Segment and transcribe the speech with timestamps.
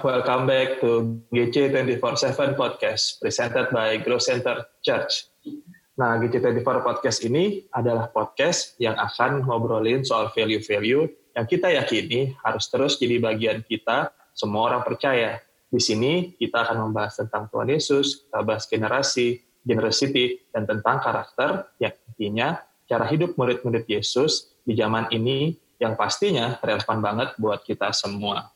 [0.00, 5.28] welcome back to GC 24/7 Podcast presented by Grow Center Church.
[6.00, 11.04] Nah, GC 24 Podcast ini adalah podcast yang akan ngobrolin soal value-value
[11.36, 15.44] yang kita yakini harus terus jadi bagian kita semua orang percaya.
[15.68, 21.68] Di sini kita akan membahas tentang Tuhan Yesus, kita bahas generasi, generosity, dan tentang karakter
[21.76, 22.48] yang intinya
[22.88, 28.48] cara hidup murid-murid Yesus di zaman ini yang pastinya relevan banget buat kita semua.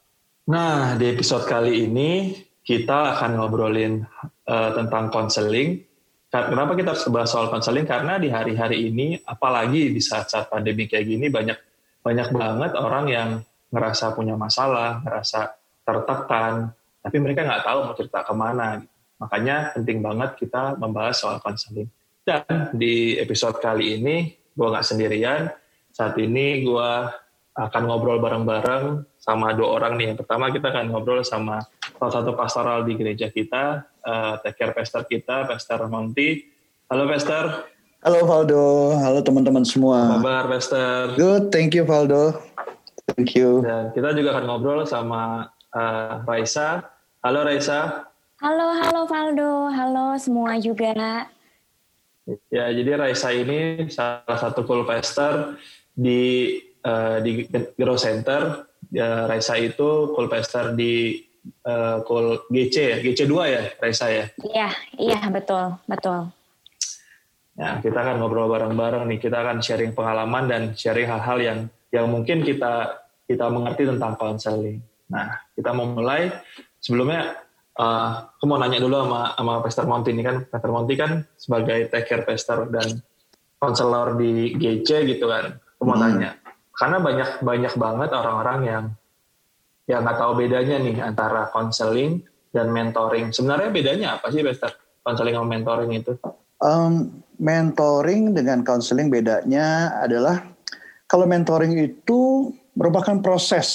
[0.45, 4.05] Nah, di episode kali ini kita akan ngobrolin
[4.45, 5.81] uh, tentang konseling.
[6.29, 7.89] Kenapa kita harus bahas soal konseling?
[7.89, 11.57] Karena di hari-hari ini, apalagi di saat-saat pandemi kayak gini, banyak
[12.05, 13.29] banyak banget orang yang
[13.73, 18.85] ngerasa punya masalah, ngerasa tertekan, tapi mereka nggak tahu mau cerita ke mana.
[19.17, 21.89] Makanya penting banget kita membahas soal konseling.
[22.21, 25.49] Dan di episode kali ini, gue nggak sendirian.
[25.89, 26.91] Saat ini gue
[27.55, 30.13] akan ngobrol bareng-bareng sama dua orang nih.
[30.13, 31.65] Yang pertama kita akan ngobrol sama
[31.97, 36.45] salah satu pastoral di gereja kita, uh, take care pastor kita, Pastor Monty.
[36.93, 37.73] Halo Pastor.
[38.05, 40.21] Halo Valdo, halo teman-teman semua.
[40.21, 41.17] Kabar Pastor.
[41.17, 42.37] Good, thank you Valdo.
[43.17, 43.65] Thank you.
[43.65, 46.85] Dan kita juga akan ngobrol sama uh, Raisa.
[47.25, 48.05] Halo Raisa.
[48.45, 49.73] Halo, halo Valdo.
[49.73, 50.93] Halo semua juga.
[52.53, 55.57] Ya, jadi Raisa ini salah satu cool pastor
[55.97, 57.49] di uh, di
[57.81, 61.21] Grow Center ya, Raisa itu Coolpester di
[61.65, 64.25] uh, Cool GC ya, GC 2 ya Raisa ya?
[64.41, 64.69] Iya,
[64.99, 66.33] iya betul, betul.
[67.55, 71.59] Ya, kita akan ngobrol bareng-bareng nih, kita akan sharing pengalaman dan sharing hal-hal yang
[71.95, 72.99] yang mungkin kita
[73.31, 74.83] kita mengerti tentang konseling.
[75.07, 76.35] Nah, kita mau mulai
[76.83, 77.39] sebelumnya
[77.79, 81.87] uh, aku mau nanya dulu sama sama Pastor Monty ini kan Pastor Monty kan sebagai
[81.95, 82.99] take care pastor dan
[83.63, 85.55] konselor di GC gitu kan.
[85.79, 86.05] Aku mau hmm.
[86.05, 86.31] tanya,
[86.75, 88.85] karena banyak banyak banget orang-orang yang
[89.85, 93.31] yang nggak tahu bedanya nih antara konseling dan mentoring.
[93.31, 94.73] Sebenarnya bedanya apa sih, Bester?
[95.05, 96.17] Konseling sama mentoring itu?
[96.65, 100.41] Um, mentoring dengan konseling bedanya adalah
[101.05, 103.69] kalau mentoring itu merupakan proses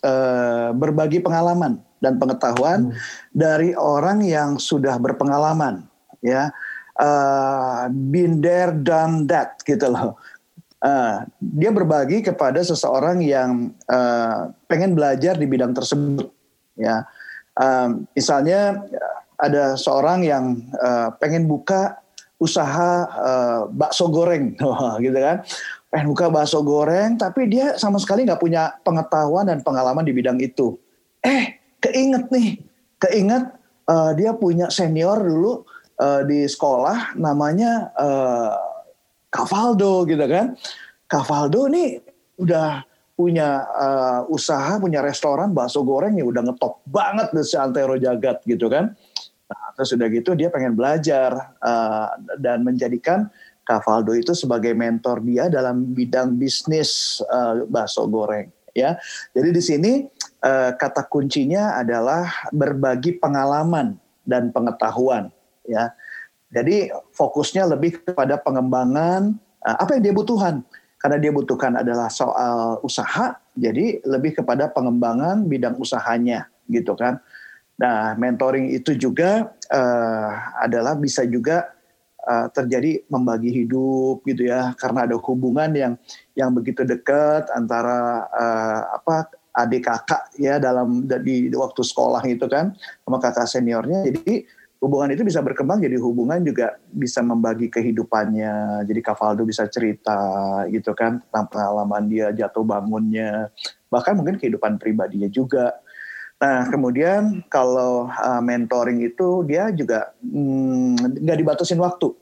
[0.00, 2.96] uh, berbagi pengalaman dan pengetahuan hmm.
[3.36, 5.84] dari orang yang sudah berpengalaman,
[6.24, 6.48] ya,
[6.96, 10.16] uh, been there, done that, gitu loh
[10.84, 16.28] uh, dia berbagi kepada seseorang yang uh, pengen belajar di bidang tersebut
[16.76, 17.04] ya.
[17.60, 18.84] Um, misalnya
[19.36, 22.00] ada seorang yang uh, pengen buka
[22.40, 24.56] usaha uh, bakso goreng.
[25.04, 25.44] Gitu kan.
[25.92, 30.40] Pengen buka bakso goreng tapi dia sama sekali nggak punya pengetahuan dan pengalaman di bidang
[30.40, 30.76] itu.
[31.20, 32.60] Eh keinget nih.
[33.00, 33.44] Keinget
[33.88, 35.64] uh, dia punya senior dulu
[36.00, 38.69] uh, di sekolah namanya uh,
[39.30, 40.58] Cavaldo gitu kan.
[41.06, 41.98] Cavaldo ini
[42.38, 42.82] udah
[43.14, 48.66] punya uh, usaha, punya restoran bakso goreng yang udah ngetop banget di seantero jagat gitu
[48.66, 48.96] kan.
[49.50, 53.28] Nah, terus udah gitu dia pengen belajar uh, dan menjadikan
[53.66, 58.96] Cavaldo itu sebagai mentor dia dalam bidang bisnis uh, bakso goreng ya.
[59.36, 59.92] Jadi di sini
[60.42, 65.28] uh, kata kuncinya adalah berbagi pengalaman dan pengetahuan
[65.66, 65.92] ya.
[66.50, 70.66] Jadi fokusnya lebih kepada pengembangan uh, apa yang dia butuhkan.
[71.00, 77.24] Karena dia butuhkan adalah soal usaha, jadi lebih kepada pengembangan bidang usahanya gitu kan.
[77.80, 80.28] Nah, mentoring itu juga uh,
[80.60, 81.72] adalah bisa juga
[82.28, 85.96] uh, terjadi membagi hidup gitu ya, karena ada hubungan yang
[86.36, 92.44] yang begitu dekat antara uh, apa adik kakak ya dalam di, di waktu sekolah itu
[92.44, 92.76] kan
[93.08, 94.04] sama kakak seniornya.
[94.04, 94.44] Jadi
[94.80, 98.82] hubungan itu bisa berkembang jadi hubungan juga bisa membagi kehidupannya.
[98.88, 100.16] Jadi Cavaldo bisa cerita
[100.72, 103.52] gitu kan tentang pengalaman dia jatuh bangunnya,
[103.92, 105.76] bahkan mungkin kehidupan pribadinya juga.
[106.40, 112.16] Nah kemudian kalau uh, mentoring itu dia juga hmm, nggak hmm, dibatasin waktu,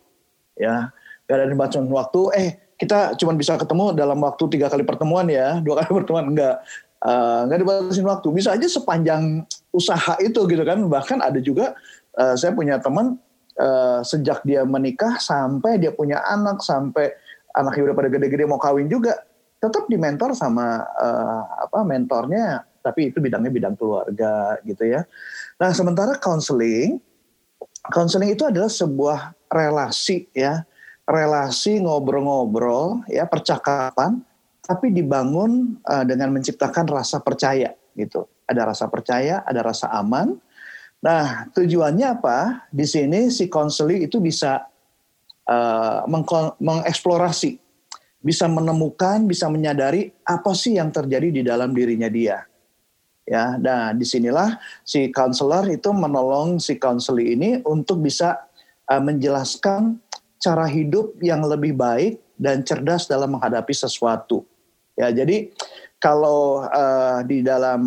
[0.59, 0.91] ya
[1.31, 2.21] nggak ada dibatasin waktu.
[2.35, 6.59] Eh kita cuma bisa ketemu dalam waktu tiga kali pertemuan ya, dua kali pertemuan enggak.
[6.99, 10.83] Uh, nggak dibatasin waktu, bisa aja sepanjang usaha itu gitu kan.
[10.83, 11.79] Bahkan ada juga
[12.19, 13.17] uh, saya punya teman
[13.57, 17.15] uh, sejak dia menikah sampai dia punya anak sampai
[17.55, 19.17] anaknya udah pada gede-gede mau kawin juga
[19.59, 25.05] tetap dimentor sama uh, apa mentornya tapi itu bidangnya bidang keluarga gitu ya.
[25.61, 27.03] Nah sementara counseling,
[27.91, 30.65] counseling itu adalah sebuah relasi ya,
[31.05, 34.23] relasi ngobrol-ngobrol ya percakapan,
[34.65, 38.25] tapi dibangun uh, dengan menciptakan rasa percaya gitu.
[38.49, 40.41] Ada rasa percaya, ada rasa aman,
[40.99, 42.69] Nah, tujuannya apa?
[42.75, 44.67] Di sini si konseli itu bisa
[45.47, 46.03] uh,
[46.59, 47.55] mengeksplorasi,
[48.19, 52.43] bisa menemukan, bisa menyadari apa sih yang terjadi di dalam dirinya dia.
[53.29, 54.57] Ya, nah di sinilah
[54.89, 58.49] si counselor itu menolong si counseling ini untuk bisa
[58.89, 60.01] uh, menjelaskan
[60.41, 64.49] cara hidup yang lebih baik dan cerdas dalam menghadapi sesuatu.
[64.97, 65.53] Ya, jadi
[66.01, 67.83] kalau uh, di dalam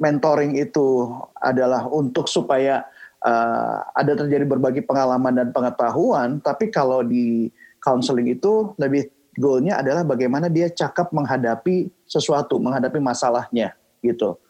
[0.00, 2.88] mentoring itu adalah untuk supaya
[3.20, 10.02] uh, ada terjadi berbagi pengalaman dan pengetahuan, tapi kalau di counseling itu lebih goalnya adalah
[10.02, 14.40] bagaimana dia cakap menghadapi sesuatu, menghadapi masalahnya gitu.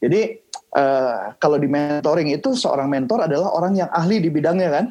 [0.00, 0.40] Jadi
[0.74, 4.86] uh, kalau di mentoring itu seorang mentor adalah orang yang ahli di bidangnya kan,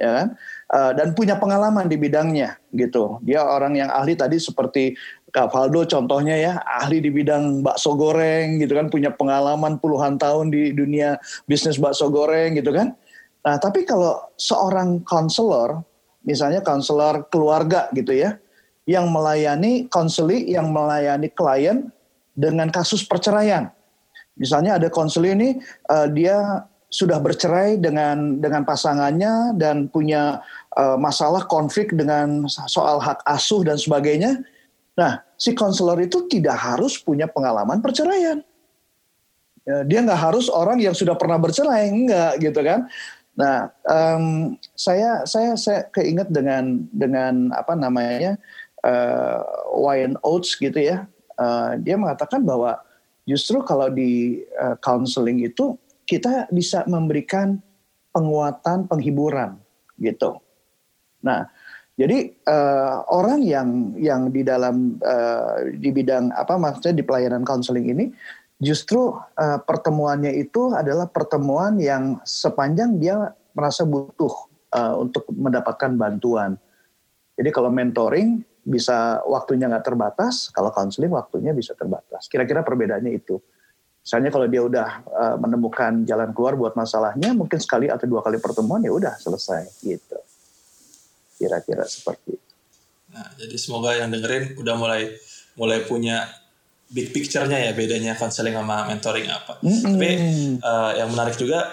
[0.00, 0.26] ya kan,
[0.72, 3.20] uh, dan punya pengalaman di bidangnya gitu.
[3.20, 4.96] Dia orang yang ahli tadi seperti
[5.34, 10.54] Kak Faldo contohnya ya ahli di bidang bakso goreng gitu kan punya pengalaman puluhan tahun
[10.54, 11.18] di dunia
[11.50, 12.94] bisnis bakso goreng gitu kan.
[13.42, 15.82] Nah tapi kalau seorang konselor
[16.22, 18.38] misalnya konselor keluarga gitu ya
[18.86, 21.90] yang melayani konseling yang melayani klien
[22.38, 23.74] dengan kasus perceraian.
[24.38, 25.50] Misalnya ada konseling ini
[25.90, 26.62] uh, dia
[26.94, 30.38] sudah bercerai dengan dengan pasangannya dan punya
[30.78, 34.46] uh, masalah konflik dengan soal hak asuh dan sebagainya
[34.94, 38.38] Nah, si konselor itu tidak harus punya pengalaman perceraian.
[39.64, 42.86] Ya, dia nggak harus orang yang sudah pernah bercerai, enggak gitu kan.
[43.34, 48.38] Nah, um, saya saya saya keinget dengan dengan apa namanya
[48.86, 49.42] uh,
[49.74, 51.10] Wayne Oates gitu ya.
[51.34, 52.78] Uh, dia mengatakan bahwa
[53.26, 55.74] justru kalau di uh, counseling itu
[56.06, 57.58] kita bisa memberikan
[58.14, 59.58] penguatan, penghiburan
[59.98, 60.38] gitu.
[61.24, 61.48] Nah,
[61.94, 67.86] jadi uh, orang yang yang di dalam uh, di bidang apa maksudnya di pelayanan konseling
[67.86, 68.10] ini
[68.58, 74.34] justru uh, pertemuannya itu adalah pertemuan yang sepanjang dia merasa butuh
[74.74, 76.58] uh, untuk mendapatkan bantuan.
[77.38, 82.26] Jadi kalau mentoring bisa waktunya nggak terbatas, kalau konseling waktunya bisa terbatas.
[82.26, 83.38] Kira-kira perbedaannya itu.
[84.02, 88.42] Misalnya kalau dia udah uh, menemukan jalan keluar buat masalahnya, mungkin sekali atau dua kali
[88.42, 90.23] pertemuan ya udah selesai gitu
[91.38, 92.52] kira-kira seperti itu.
[93.14, 95.14] Nah, jadi semoga yang dengerin udah mulai
[95.54, 96.26] mulai punya
[96.90, 99.58] big picture-nya ya bedanya konseling sama mentoring apa.
[99.62, 99.82] Mm -hmm.
[99.82, 100.10] Tapi
[100.62, 101.70] uh, yang menarik juga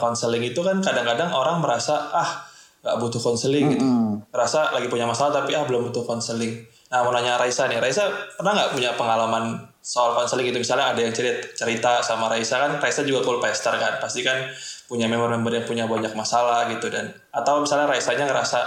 [0.00, 2.48] konseling uh, itu kan kadang-kadang orang merasa ah
[2.80, 3.80] nggak butuh konseling mm -hmm.
[3.80, 3.86] gitu.
[4.32, 6.64] Rasa lagi punya masalah tapi ah belum butuh konseling.
[6.88, 10.60] Nah mau nanya Raisa nih, Raisa pernah nggak punya pengalaman soal konseling gitu?
[10.60, 14.48] Misalnya ada yang cerita, cerita sama Raisa kan, Raisa juga cool pester kan, pasti kan
[14.88, 18.58] punya member-member yang punya banyak masalah gitu dan atau misalnya Raisanya ngerasa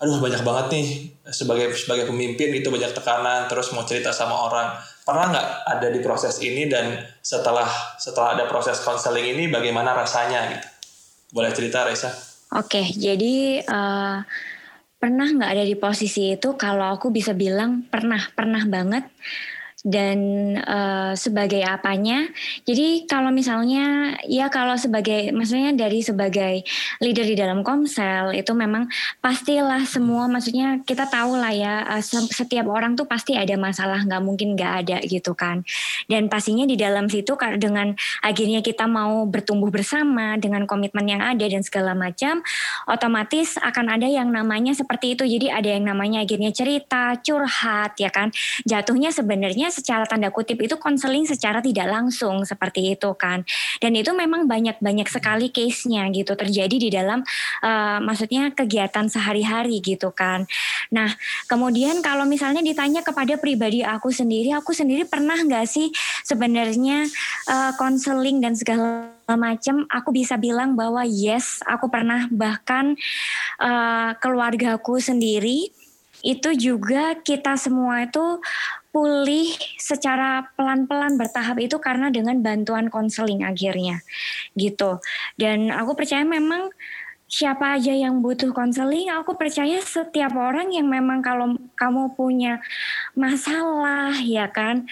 [0.00, 0.86] aduh banyak banget nih
[1.30, 4.74] sebagai sebagai pemimpin itu banyak tekanan terus mau cerita sama orang.
[5.06, 7.68] Pernah nggak ada di proses ini dan setelah
[8.00, 10.66] setelah ada proses konseling ini bagaimana rasanya gitu?
[11.36, 12.10] Boleh cerita Raisa?
[12.56, 14.24] Oke jadi uh,
[14.98, 16.56] pernah nggak ada di posisi itu?
[16.56, 19.04] Kalau aku bisa bilang pernah pernah banget
[19.80, 20.18] dan
[20.60, 22.28] uh, sebagai apanya.
[22.68, 26.60] Jadi kalau misalnya ya kalau sebagai maksudnya dari sebagai
[27.00, 28.92] leader di dalam Komsel itu memang
[29.24, 34.20] pastilah semua maksudnya kita tahu lah ya uh, setiap orang tuh pasti ada masalah nggak
[34.20, 35.64] mungkin nggak ada gitu kan.
[36.04, 41.44] Dan pastinya di dalam situ dengan akhirnya kita mau bertumbuh bersama dengan komitmen yang ada
[41.48, 42.44] dan segala macam
[42.84, 45.24] otomatis akan ada yang namanya seperti itu.
[45.24, 48.28] Jadi ada yang namanya akhirnya cerita, curhat ya kan.
[48.68, 53.46] Jatuhnya sebenarnya secara tanda kutip itu konseling secara tidak langsung seperti itu kan.
[53.78, 57.22] Dan itu memang banyak-banyak sekali case-nya gitu terjadi di dalam
[57.62, 60.44] uh, maksudnya kegiatan sehari-hari gitu kan.
[60.90, 61.10] Nah,
[61.46, 65.88] kemudian kalau misalnya ditanya kepada pribadi aku sendiri, aku sendiri pernah nggak sih
[66.26, 67.06] sebenarnya
[67.78, 72.98] konseling uh, dan segala macam aku bisa bilang bahwa yes aku pernah bahkan
[73.62, 75.70] uh, keluargaku sendiri
[76.20, 78.40] itu juga kita semua itu
[78.90, 84.02] pulih secara pelan-pelan bertahap itu karena dengan bantuan konseling akhirnya
[84.58, 84.98] gitu.
[85.38, 86.74] Dan aku percaya memang
[87.30, 92.58] siapa aja yang butuh konseling, aku percaya setiap orang yang memang kalau kamu punya
[93.14, 94.90] masalah ya kan,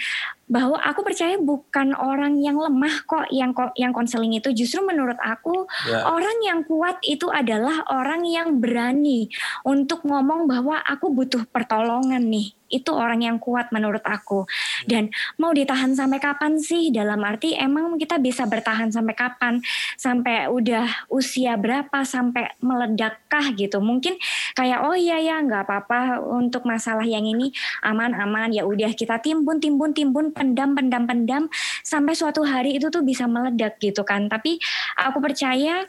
[0.48, 4.50] bahwa aku percaya bukan orang yang lemah kok yang yang konseling itu.
[4.56, 6.08] Justru menurut aku yeah.
[6.08, 9.28] orang yang kuat itu adalah orang yang berani
[9.62, 12.56] untuk ngomong bahwa aku butuh pertolongan nih.
[12.68, 14.44] Itu orang yang kuat menurut aku.
[14.84, 15.08] Dan
[15.40, 16.92] mau ditahan sampai kapan sih?
[16.92, 19.64] Dalam arti emang kita bisa bertahan sampai kapan?
[19.96, 22.04] Sampai udah usia berapa?
[22.04, 23.80] Sampai meledakkah gitu?
[23.80, 24.20] Mungkin
[24.52, 26.20] kayak oh iya ya nggak apa-apa.
[26.20, 28.52] Untuk masalah yang ini aman-aman.
[28.52, 31.42] Ya udah kita timbun timbun timbun pendam pendam pendam
[31.82, 34.62] sampai suatu hari itu tuh bisa meledak gitu kan tapi
[34.94, 35.84] aku percaya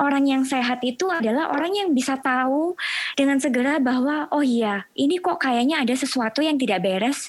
[0.00, 2.78] orang yang sehat itu adalah orang yang bisa tahu
[3.18, 7.28] dengan segera bahwa oh iya ini kok kayaknya ada sesuatu yang tidak beres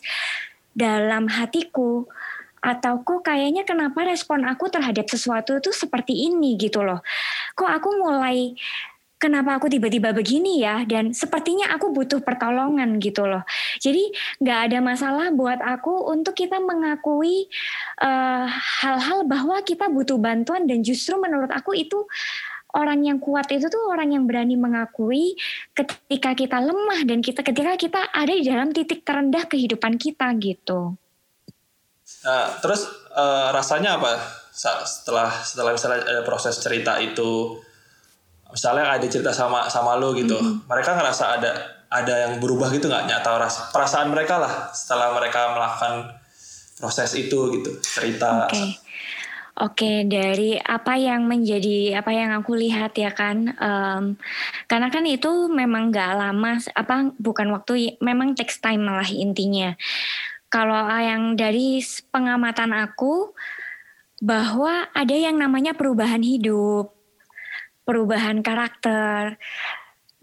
[0.72, 2.08] dalam hatiku
[2.64, 7.04] atau kok kayaknya kenapa respon aku terhadap sesuatu itu seperti ini gitu loh.
[7.60, 8.56] Kok aku mulai
[9.24, 13.48] kenapa aku tiba-tiba begini ya dan sepertinya aku butuh pertolongan gitu loh
[13.80, 14.12] jadi
[14.44, 17.48] nggak ada masalah buat aku untuk kita mengakui
[18.04, 18.48] eh,
[18.84, 22.04] hal-hal bahwa kita butuh bantuan dan justru menurut aku itu
[22.74, 25.38] orang yang kuat itu tuh orang yang berani mengakui
[25.78, 30.98] ketika kita lemah dan kita ketika kita ada di dalam titik terendah kehidupan kita gitu.
[32.26, 34.18] Nah, terus uh, rasanya apa
[34.54, 37.58] setelah setelah misalnya ada proses cerita itu
[38.54, 40.70] misalnya ada cerita sama sama lo gitu mm-hmm.
[40.70, 41.52] mereka ngerasa ada
[41.90, 45.94] ada yang berubah gitu nggak nyata rasa perasaan mereka lah setelah mereka melakukan
[46.78, 48.78] proses itu gitu cerita okay.
[49.54, 54.18] Oke, dari apa yang menjadi apa yang aku lihat ya kan, um,
[54.66, 59.78] karena kan itu memang nggak lama, apa bukan waktu, memang text time malah intinya.
[60.50, 63.30] Kalau yang dari pengamatan aku,
[64.24, 66.93] bahwa ada yang namanya perubahan hidup
[67.84, 69.38] perubahan karakter.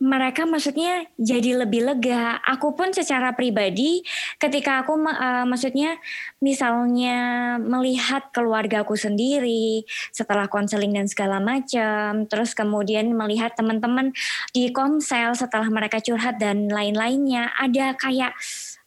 [0.00, 2.40] Mereka maksudnya jadi lebih lega.
[2.48, 4.00] Aku pun secara pribadi
[4.40, 6.00] ketika aku uh, maksudnya
[6.40, 7.20] misalnya
[7.60, 14.16] melihat keluargaku sendiri setelah konseling dan segala macam, terus kemudian melihat teman-teman
[14.56, 18.32] di komsel setelah mereka curhat dan lain-lainnya, ada kayak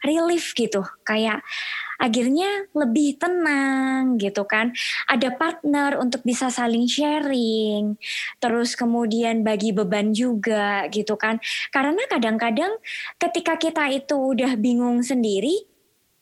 [0.02, 1.46] relief gitu, kayak
[1.98, 4.72] akhirnya lebih tenang gitu kan.
[5.10, 7.98] Ada partner untuk bisa saling sharing,
[8.38, 11.42] terus kemudian bagi beban juga gitu kan.
[11.74, 12.78] Karena kadang-kadang
[13.18, 15.66] ketika kita itu udah bingung sendiri,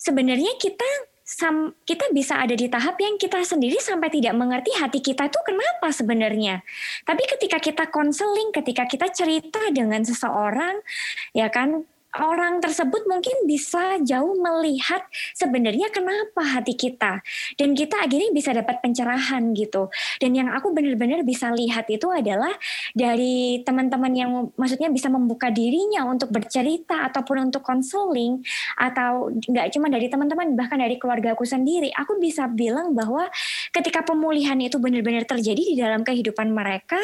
[0.01, 4.99] sebenarnya kita sam, kita bisa ada di tahap yang kita sendiri sampai tidak mengerti hati
[4.99, 6.59] kita itu kenapa sebenarnya.
[7.07, 10.83] Tapi ketika kita konseling, ketika kita cerita dengan seseorang,
[11.31, 11.87] ya kan
[12.19, 14.99] orang tersebut mungkin bisa jauh melihat
[15.31, 17.23] sebenarnya kenapa hati kita.
[17.55, 19.87] Dan kita akhirnya bisa dapat pencerahan gitu.
[20.19, 22.51] Dan yang aku benar-benar bisa lihat itu adalah
[22.91, 28.43] dari teman-teman yang maksudnya bisa membuka dirinya untuk bercerita ataupun untuk konseling
[28.75, 33.27] atau nggak cuma dari teman-teman bahkan dari keluarga aku sendiri aku bisa bilang bahwa
[33.71, 36.99] ketika pemulihan itu benar-benar terjadi di dalam kehidupan mereka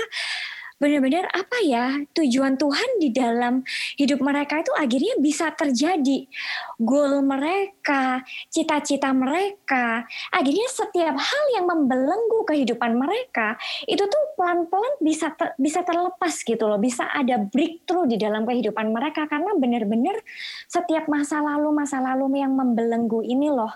[0.77, 3.65] benar-benar apa ya tujuan Tuhan di dalam
[3.97, 6.29] hidup mereka itu akhirnya bisa terjadi.
[6.77, 8.21] Goal mereka
[8.53, 13.57] cita-cita mereka akhirnya setiap hal yang membelenggu kehidupan mereka
[13.89, 18.93] itu tuh pelan-pelan bisa ter, bisa terlepas gitu loh bisa ada breakthrough di dalam kehidupan
[18.93, 19.25] mereka.
[19.25, 20.21] Karena benar-benar
[20.69, 23.73] setiap masa lalu masa lalu yang membelenggu ini loh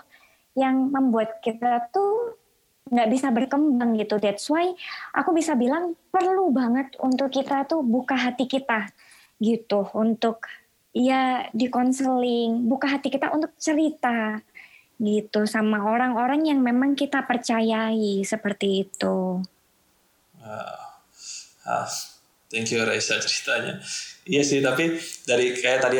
[0.52, 2.41] yang membuat kita tuh
[2.92, 4.20] nggak bisa berkembang gitu.
[4.20, 4.76] That's why
[5.16, 8.92] aku bisa bilang perlu banget untuk kita tuh buka hati kita
[9.40, 10.44] gitu untuk
[10.92, 14.44] ya di konseling, buka hati kita untuk cerita
[15.00, 19.42] gitu sama orang-orang yang memang kita percayai seperti itu.
[20.38, 20.78] Uh,
[21.66, 21.88] uh,
[22.52, 23.80] thank you Reza ceritanya.
[24.22, 24.94] Iya sih, tapi
[25.26, 25.98] dari kayak tadi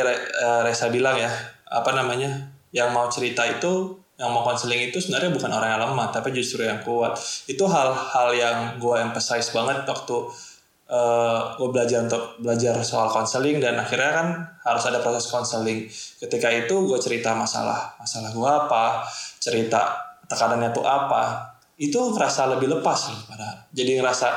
[0.62, 1.32] Reza bilang ya,
[1.66, 6.14] apa namanya, yang mau cerita itu yang mau konseling itu sebenarnya bukan orang yang lemah
[6.14, 7.18] tapi justru yang kuat.
[7.50, 13.58] Itu hal-hal yang gue emphasize banget waktu uh, eh, gue belajar untuk belajar soal konseling
[13.58, 14.28] dan akhirnya kan
[14.62, 15.90] harus ada proses konseling.
[16.22, 19.02] Ketika itu gue cerita masalah masalah gue apa
[19.42, 19.98] cerita
[20.30, 21.52] tekanannya tuh apa
[21.82, 24.28] itu ngerasa lebih lepas loh pada jadi ngerasa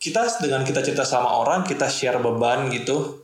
[0.00, 3.23] kita dengan kita cerita sama orang kita share beban gitu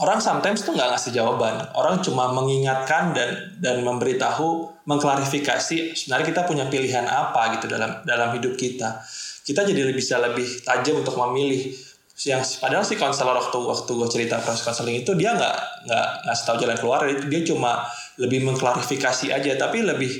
[0.00, 1.60] orang sometimes tuh nggak ngasih jawaban.
[1.76, 8.32] Orang cuma mengingatkan dan dan memberitahu, mengklarifikasi sebenarnya kita punya pilihan apa gitu dalam dalam
[8.34, 9.04] hidup kita.
[9.44, 11.76] Kita jadi bisa lebih tajam untuk memilih.
[12.20, 15.56] Yang padahal sih konselor waktu waktu gue cerita proses konseling itu dia nggak
[15.88, 17.80] nggak ngasih tahu jalan keluar, dia cuma
[18.20, 20.12] lebih mengklarifikasi aja, tapi lebih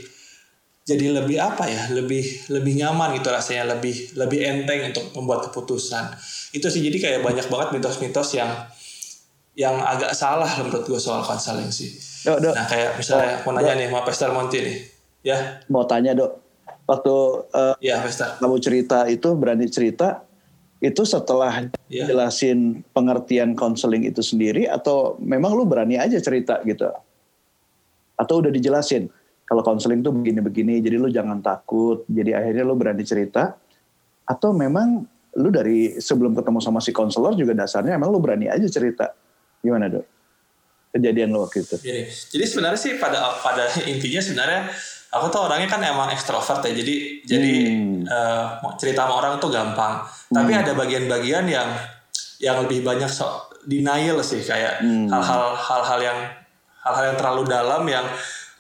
[0.80, 6.08] jadi lebih apa ya lebih lebih nyaman gitu rasanya lebih lebih enteng untuk membuat keputusan
[6.56, 8.49] itu sih jadi kayak banyak banget mitos-mitos yang
[9.59, 11.90] yang agak salah menurut gue soal konseling sih.
[12.26, 12.54] Dok, dok.
[12.54, 13.78] Nah kayak misalnya dok, mau nanya dok.
[13.80, 14.76] nih sama Pester Monti nih,
[15.26, 15.38] ya.
[15.73, 16.33] Mau tanya dok,
[16.87, 17.14] waktu
[17.54, 18.38] uh, ya, Pester.
[18.38, 20.23] kamu cerita itu berani cerita
[20.80, 22.09] itu setelah ya.
[22.09, 26.88] jelasin pengertian konseling itu sendiri atau memang lu berani aja cerita gitu?
[28.16, 29.12] Atau udah dijelasin
[29.50, 33.59] kalau konseling tuh begini-begini, jadi lu jangan takut, jadi akhirnya lu berani cerita?
[34.23, 35.02] Atau memang
[35.35, 39.11] lu dari sebelum ketemu sama si konselor juga dasarnya emang lu berani aja cerita?
[39.61, 40.05] Gimana dok?
[40.90, 41.76] Kejadian lo waktu itu?
[41.79, 44.61] Jadi, jadi sebenarnya sih pada pada intinya sebenarnya
[45.14, 46.73] aku tuh orangnya kan emang ekstrovert ya.
[46.75, 47.26] Jadi hmm.
[47.26, 47.52] jadi
[48.11, 50.02] uh, cerita sama orang tuh gampang.
[50.02, 50.35] Hmm.
[50.35, 51.69] Tapi ada bagian-bagian yang
[52.40, 55.07] yang lebih banyak so, denial sih kayak hmm.
[55.12, 55.61] hal-hal hmm.
[55.61, 56.19] hal-hal yang
[56.81, 58.07] hal-hal yang terlalu dalam yang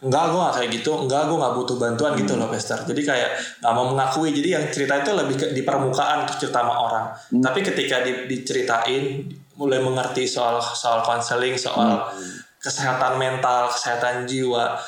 [0.00, 3.30] enggak gue gak kayak gitu enggak gue gak butuh bantuan gitu loh Pester jadi kayak
[3.60, 7.04] gak mau mengakui jadi yang cerita itu lebih ke, di permukaan untuk cerita sama orang
[7.12, 7.44] hmm.
[7.44, 9.28] tapi ketika di, diceritain
[9.60, 12.40] mulai mengerti soal soal konseling soal hmm.
[12.56, 14.80] kesehatan mental kesehatan jiwa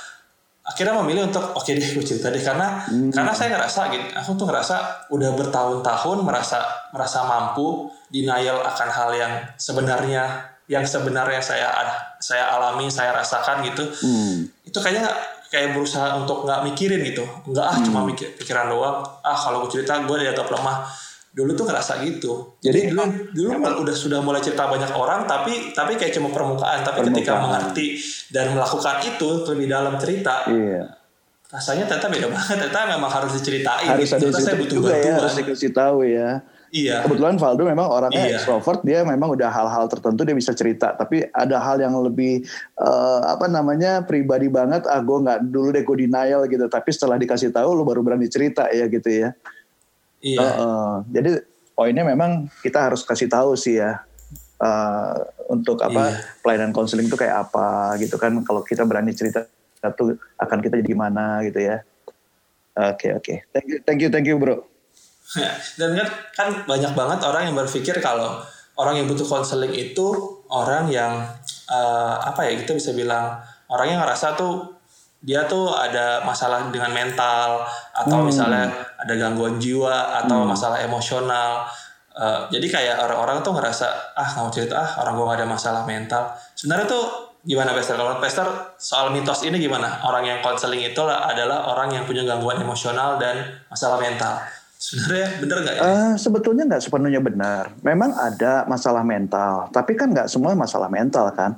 [0.62, 3.12] akhirnya memilih untuk oke okay deh gue cerita deh karena hmm.
[3.12, 4.76] karena saya ngerasa gitu aku tuh ngerasa
[5.12, 6.64] udah bertahun-tahun merasa
[6.94, 10.24] merasa mampu denial akan hal yang sebenarnya
[10.70, 11.68] yang sebenarnya saya
[12.22, 14.64] saya alami saya rasakan gitu hmm.
[14.72, 15.10] itu kayaknya
[15.52, 17.84] kayak berusaha untuk nggak mikirin gitu nggak ah hmm.
[17.84, 20.86] cuma mikir pikiran doang ah kalau gue cerita gue dianggap lemah
[21.32, 25.24] dulu tuh ngerasa gitu jadi, jadi dulu dulu emang, udah sudah mulai cerita banyak orang
[25.24, 27.16] tapi tapi kayak cuma permukaan tapi permukaan.
[27.16, 27.86] ketika mengerti
[28.28, 30.92] dan melakukan itu lebih dalam cerita iya.
[31.48, 34.28] rasanya ternyata beda banget ternyata memang harus diceritain harus gitu.
[34.28, 37.04] ada saya butuh juga ya harus dikasih tahu ya Iya.
[37.04, 38.40] Kebetulan Valdo memang orangnya iya.
[38.40, 40.96] extrovert, dia memang udah hal-hal tertentu dia bisa cerita.
[40.96, 42.48] Tapi ada hal yang lebih
[42.80, 44.88] uh, apa namanya pribadi banget.
[44.88, 46.64] Ah, gue nggak dulu deh gue denial gitu.
[46.72, 49.36] Tapi setelah dikasih tahu, lo baru berani cerita ya gitu ya.
[50.22, 50.38] Iya.
[50.38, 51.42] Uh, uh, jadi
[51.74, 54.06] poinnya memang kita harus kasih tahu sih ya.
[54.62, 55.18] Uh,
[55.50, 56.22] untuk apa iya.
[56.38, 59.42] pelayanan konseling itu kayak apa gitu kan kalau kita berani cerita
[59.82, 61.82] itu akan kita jadi gimana gitu ya
[62.78, 63.36] oke okay, oke okay.
[63.50, 64.62] thank you thank you thank you bro
[65.82, 68.38] dan kan kan banyak banget orang yang berpikir kalau
[68.78, 70.08] orang yang butuh konseling itu
[70.48, 71.26] orang yang
[71.68, 74.78] uh, apa ya kita bisa bilang orang yang ngerasa tuh
[75.22, 77.62] dia tuh ada masalah dengan mental
[77.94, 78.26] atau hmm.
[78.26, 78.66] misalnya
[79.02, 80.48] ada gangguan jiwa atau hmm.
[80.54, 81.66] masalah emosional
[82.14, 85.48] uh, jadi kayak orang-orang tuh ngerasa ah nggak mau cerita ah orang gue gak ada
[85.48, 86.22] masalah mental
[86.54, 87.04] sebenarnya tuh
[87.42, 88.46] gimana Pester kalau Pester
[88.78, 93.58] soal mitos ini gimana orang yang konseling itu adalah orang yang punya gangguan emosional dan
[93.66, 94.38] masalah mental
[94.82, 95.82] Sebenarnya benar nggak ya?
[95.86, 97.70] Uh, sebetulnya nggak sepenuhnya benar.
[97.86, 101.54] Memang ada masalah mental, tapi kan nggak semua masalah mental kan.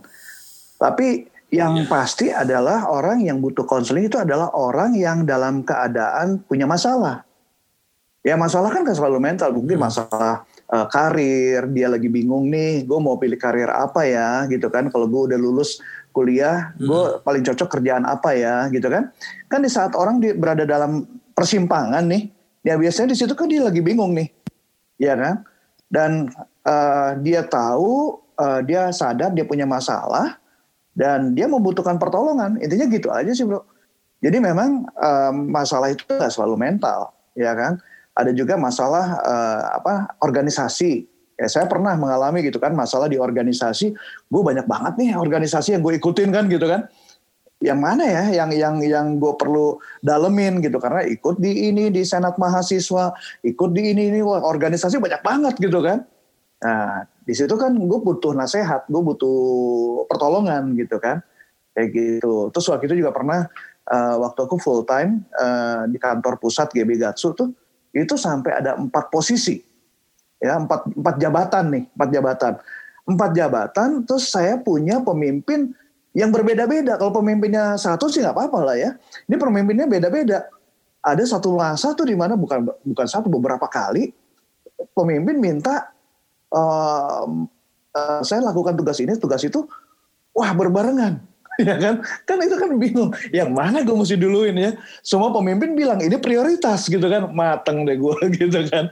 [0.77, 1.89] Tapi yang ya.
[1.89, 7.25] pasti adalah orang yang butuh konseling itu adalah orang yang dalam keadaan punya masalah.
[8.25, 9.85] Ya masalah kan nggak selalu mental, mungkin hmm.
[9.85, 14.89] masalah uh, karir, dia lagi bingung nih, gue mau pilih karir apa ya, gitu kan.
[14.89, 15.85] Kalau gue udah lulus
[16.17, 16.89] kuliah, hmm.
[16.89, 19.13] gue paling cocok kerjaan apa ya, gitu kan.
[19.53, 21.05] Kan di saat orang di, berada dalam
[21.37, 22.33] persimpangan nih,
[22.65, 24.33] Ya biasanya di situ kan dia lagi bingung nih,
[24.97, 25.45] ya kan?
[25.93, 26.33] Dan
[26.65, 30.41] uh, dia tahu, uh, dia sadar dia punya masalah
[30.97, 32.57] dan dia membutuhkan pertolongan.
[32.65, 33.61] Intinya gitu aja sih bro.
[34.25, 37.77] Jadi memang uh, masalah itu nggak selalu mental, ya kan?
[38.15, 41.11] Ada juga masalah uh, apa organisasi.
[41.35, 43.91] Ya saya pernah mengalami gitu kan masalah di organisasi.
[44.31, 46.87] Gue banyak banget nih organisasi yang gue ikutin kan gitu kan.
[47.59, 50.79] Yang mana ya yang yang yang gue perlu dalemin gitu.
[50.79, 54.23] Karena ikut di ini di senat mahasiswa ikut di ini ini.
[54.23, 56.07] Wah, organisasi banyak banget gitu kan.
[56.63, 59.39] Nah di situ kan gue butuh nasihat gue butuh
[60.07, 61.19] pertolongan gitu kan.
[61.75, 62.55] Kayak gitu.
[62.55, 63.51] Terus waktu itu juga pernah
[63.91, 67.64] uh, waktu aku full time uh, di kantor pusat GB Gatsu tuh
[67.95, 69.63] itu sampai ada empat posisi
[70.43, 72.53] ya empat empat jabatan nih empat jabatan
[73.07, 75.73] empat jabatan terus saya punya pemimpin
[76.15, 76.95] yang berbeda-beda.
[76.97, 78.91] Kalau pemimpinnya satu sih nggak apa-apa lah ya.
[79.27, 80.47] Ini pemimpinnya beda-beda.
[81.05, 84.15] Ada satu masa tuh di mana bukan bukan satu beberapa kali
[84.95, 85.93] pemimpin minta
[86.55, 87.27] uh,
[88.25, 89.69] saya lakukan tugas ini, tugas itu,
[90.35, 91.23] wah berbarengan,
[91.61, 91.95] ya kan?
[92.27, 93.11] Kan itu kan bingung.
[93.31, 94.71] Yang mana gue mesti duluin ya?
[95.05, 98.91] Semua pemimpin bilang ini prioritas gitu kan, mateng deh gue gitu kan.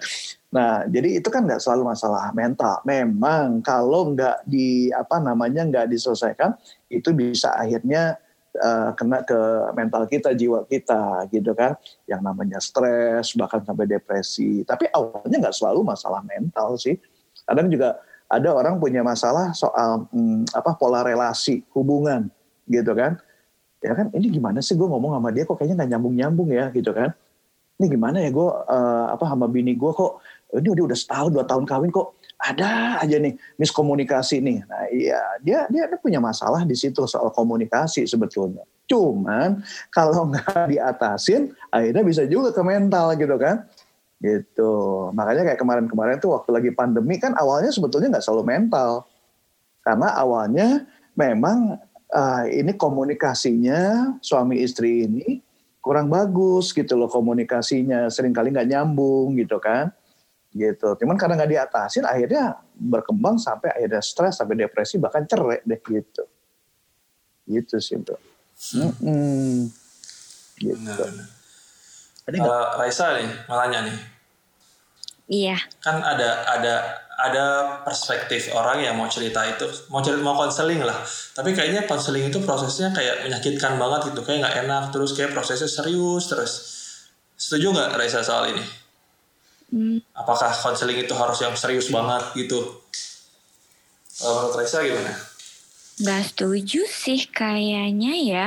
[0.52, 2.84] Nah, jadi itu kan nggak selalu masalah mental.
[2.84, 6.52] Memang kalau nggak di apa namanya nggak diselesaikan,
[6.92, 8.20] itu bisa akhirnya
[8.60, 9.40] uh, kena ke
[9.72, 11.72] mental kita, jiwa kita, gitu kan.
[12.04, 14.60] Yang namanya stres, bahkan sampai depresi.
[14.68, 17.00] Tapi awalnya nggak selalu masalah mental sih.
[17.48, 17.96] Kadang juga
[18.32, 22.32] ada orang punya masalah soal hmm, apa pola relasi, hubungan,
[22.72, 23.20] gitu kan.
[23.82, 26.70] Ya kan, ini gimana sih gue ngomong sama dia kok kayaknya nggak nyambung nyambung ya,
[26.72, 27.12] gitu kan.
[27.76, 30.22] Ini gimana ya gue uh, apa sama bini gue kok
[30.54, 34.58] ini udah udah setahun dua tahun kawin kok ada aja nih miskomunikasi nih.
[34.66, 38.66] Nah iya dia dia ada punya masalah di situ soal komunikasi sebetulnya.
[38.90, 43.64] Cuman kalau nggak diatasin akhirnya bisa juga ke mental gitu kan.
[44.22, 44.72] Gitu.
[45.16, 49.08] Makanya kayak kemarin-kemarin tuh waktu lagi pandemi kan awalnya sebetulnya nggak selalu mental.
[49.82, 50.86] Karena awalnya
[51.18, 51.78] memang
[52.12, 55.40] uh, ini komunikasinya suami istri ini
[55.82, 59.90] kurang bagus gitu loh komunikasinya sering kali nggak nyambung gitu kan
[60.52, 60.94] gitu.
[61.00, 66.24] Cuman karena nggak diatasin, akhirnya berkembang sampai akhirnya stres, sampai depresi, bahkan cerai deh gitu.
[67.48, 68.20] Gitu sih bro.
[68.76, 68.92] Hmm.
[69.00, 69.60] Hmm.
[70.60, 70.76] Gitu.
[70.78, 71.26] Benar,
[72.28, 72.46] benar.
[72.46, 73.96] uh, Raisa nih, malahnya nih.
[75.32, 75.56] Iya.
[75.80, 76.74] Kan ada ada
[77.20, 80.96] ada perspektif orang yang mau cerita itu mau cerita mau konseling lah.
[81.36, 85.68] Tapi kayaknya konseling itu prosesnya kayak menyakitkan banget gitu kayak nggak enak terus kayak prosesnya
[85.68, 86.52] serius terus.
[87.36, 88.64] Setuju nggak Raisa soal ini?
[89.72, 90.04] Hmm.
[90.12, 92.60] apakah konseling itu harus yang serius banget gitu?
[94.20, 95.16] Menurut Raisa gimana?
[95.96, 98.46] Gak setuju sih kayaknya ya.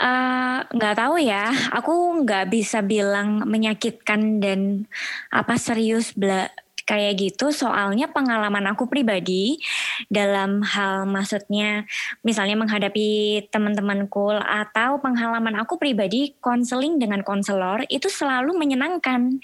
[0.00, 1.52] Eh, nggak uh, tahu ya.
[1.76, 4.88] Aku nggak bisa bilang menyakitkan dan
[5.28, 6.48] apa serius bela
[6.84, 9.58] kayak gitu soalnya pengalaman aku pribadi
[10.10, 11.86] dalam hal maksudnya
[12.26, 19.38] misalnya menghadapi teman-temanku atau pengalaman aku pribadi konseling dengan konselor itu selalu menyenangkan.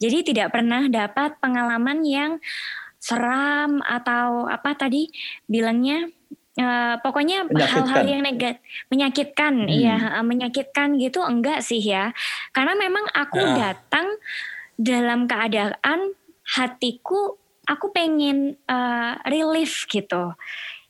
[0.00, 2.32] Jadi tidak pernah dapat pengalaman yang
[2.98, 5.08] seram atau apa tadi
[5.46, 6.10] bilangnya
[6.58, 8.58] Uh, pokoknya hal-hal yang negatif
[8.90, 9.78] menyakitkan hmm.
[9.78, 12.10] ya menyakitkan gitu enggak sih ya
[12.50, 13.78] karena memang aku ya.
[13.78, 14.18] datang
[14.74, 16.17] dalam keadaan
[16.56, 17.36] hatiku
[17.68, 20.32] aku pengen uh, relief gitu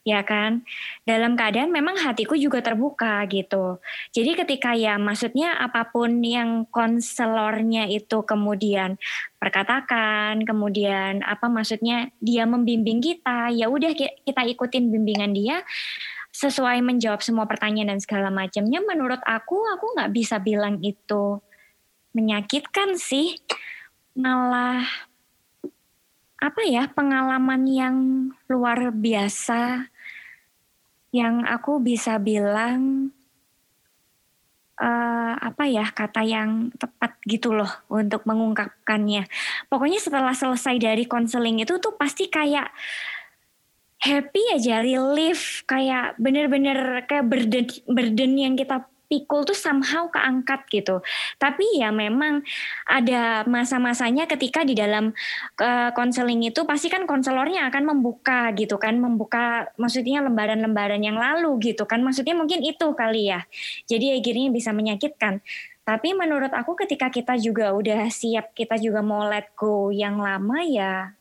[0.08, 0.64] ya kan?
[1.04, 3.76] Dalam keadaan memang hatiku juga terbuka gitu.
[4.16, 8.96] Jadi ketika ya maksudnya apa pun yang konselornya itu kemudian
[9.36, 15.60] perkatakan kemudian apa maksudnya dia membimbing kita ya udah kita ikutin bimbingan dia.
[16.32, 21.42] Sesuai menjawab semua pertanyaan dan segala macamnya menurut aku aku nggak bisa bilang itu
[22.16, 23.36] menyakitkan sih.
[24.18, 25.07] Malah
[26.38, 27.96] apa ya pengalaman yang
[28.46, 29.90] luar biasa
[31.10, 33.10] yang aku bisa bilang
[34.78, 39.26] uh, apa ya kata yang tepat gitu loh untuk mengungkapkannya.
[39.66, 42.70] Pokoknya setelah selesai dari konseling itu tuh pasti kayak
[43.98, 51.00] happy aja, relief, kayak bener-bener kayak burden burden yang kita pikul tuh somehow keangkat gitu.
[51.40, 52.44] Tapi ya memang
[52.84, 55.16] ada masa-masanya ketika di dalam
[55.96, 61.72] konseling uh, itu pasti kan konselornya akan membuka gitu kan, membuka maksudnya lembaran-lembaran yang lalu
[61.72, 62.04] gitu kan.
[62.04, 63.42] Maksudnya mungkin itu kali ya.
[63.88, 65.40] Jadi akhirnya bisa menyakitkan.
[65.88, 70.60] Tapi menurut aku ketika kita juga udah siap, kita juga mau let go yang lama
[70.60, 71.16] ya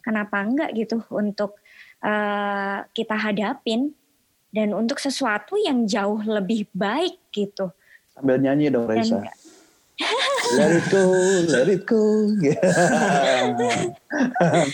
[0.00, 1.60] kenapa enggak gitu untuk
[2.00, 3.92] uh, kita hadapin
[4.48, 7.72] dan untuk sesuatu yang jauh lebih baik gitu.
[8.12, 9.20] Sambil nyanyi dong Raisa.
[10.58, 11.04] let it go,
[11.50, 12.30] let it go.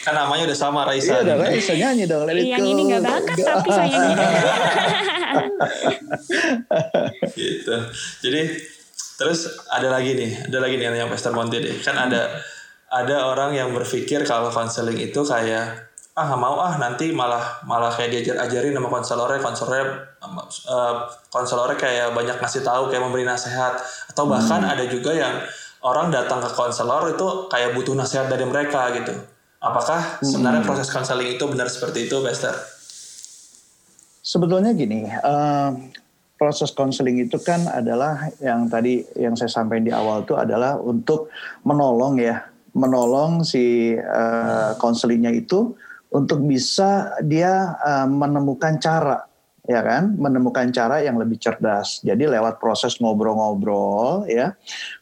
[0.05, 1.21] kan namanya udah sama Raisa.
[1.21, 2.65] Iya, udah Raisa nyanyi dong, let it Yang go.
[2.65, 4.15] Yang ini gak bakat tapi sayangnya.
[7.41, 7.77] gitu.
[8.23, 8.43] Jadi
[9.19, 9.41] terus
[9.73, 11.75] ada lagi nih, ada lagi nih yang Pastor Monty deh.
[11.83, 12.31] Kan ada
[12.95, 18.15] ada orang yang berpikir kalau konseling itu kayak ah mau ah nanti malah malah kayak
[18.15, 19.87] diajar ajarin sama konselornya konselornya
[20.71, 23.75] uh, konselornya kayak banyak ngasih tahu kayak memberi nasihat
[24.15, 24.73] atau bahkan hmm.
[24.79, 25.43] ada juga yang
[25.83, 29.11] orang datang ke konselor itu kayak butuh nasihat dari mereka gitu
[29.59, 30.23] apakah hmm.
[30.23, 32.55] sebenarnya proses konseling itu benar seperti itu Bester?
[34.23, 35.75] Sebetulnya gini uh,
[36.39, 41.27] proses konseling itu kan adalah yang tadi yang saya sampaikan di awal itu adalah untuk
[41.67, 43.95] menolong ya menolong si
[44.79, 45.75] konselingnya uh, itu
[46.15, 49.27] untuk bisa dia uh, menemukan cara
[49.67, 50.15] ya kan?
[50.15, 51.99] Menemukan cara yang lebih cerdas.
[52.07, 54.55] Jadi lewat proses ngobrol-ngobrol ya.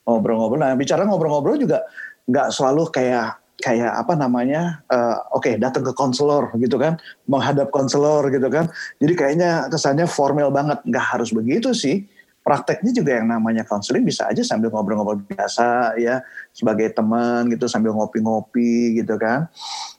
[0.09, 0.64] Ngobrol-ngobrol.
[0.64, 1.85] Nah bicara ngobrol-ngobrol juga
[2.25, 6.96] nggak selalu kayak kayak apa namanya uh, oke okay, datang ke konselor gitu kan?
[7.29, 8.72] Menghadap konselor gitu kan?
[8.96, 10.81] Jadi kayaknya kesannya formal banget.
[10.88, 12.09] Nggak harus begitu sih
[12.42, 17.94] prakteknya juga yang namanya counseling bisa aja sambil ngobrol-ngobrol biasa ya sebagai teman gitu sambil
[17.94, 19.46] ngopi-ngopi gitu kan.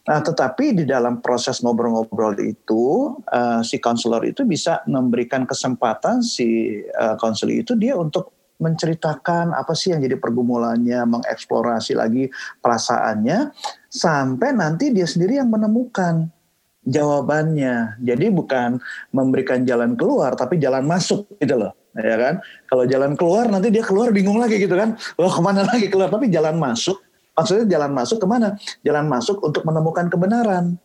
[0.04, 6.78] Nah, tetapi di dalam proses ngobrol-ngobrol itu uh, si konselor itu bisa memberikan kesempatan si
[6.84, 7.16] uh,
[7.48, 12.30] itu dia untuk menceritakan apa sih yang jadi pergumulannya, mengeksplorasi lagi
[12.62, 13.50] perasaannya
[13.88, 16.28] sampai nanti dia sendiri yang menemukan
[16.84, 17.98] jawabannya.
[18.04, 18.76] Jadi bukan
[19.10, 22.34] memberikan jalan keluar tapi jalan masuk gitu loh ya kan?
[22.66, 24.98] Kalau jalan keluar nanti dia keluar bingung lagi gitu kan?
[25.18, 26.10] Wah ke mana lagi keluar?
[26.10, 26.98] Tapi jalan masuk,
[27.34, 28.58] maksudnya jalan masuk ke mana?
[28.82, 30.78] Jalan masuk untuk menemukan kebenaran,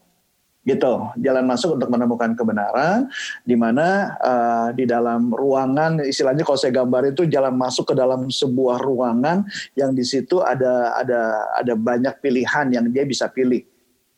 [0.67, 0.93] gitu.
[1.17, 3.09] Jalan masuk untuk menemukan kebenaran,
[3.41, 8.29] di mana uh, di dalam ruangan, istilahnya kalau saya gambar itu jalan masuk ke dalam
[8.29, 11.21] sebuah ruangan yang di situ ada ada
[11.57, 13.65] ada banyak pilihan yang dia bisa pilih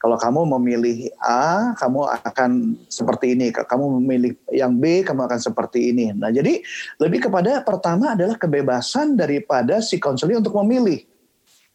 [0.01, 3.53] kalau kamu memilih A, kamu akan seperti ini.
[3.53, 6.09] Kamu memilih yang B, kamu akan seperti ini.
[6.09, 6.57] Nah, jadi
[6.97, 11.05] lebih kepada pertama adalah kebebasan daripada si konseling untuk memilih.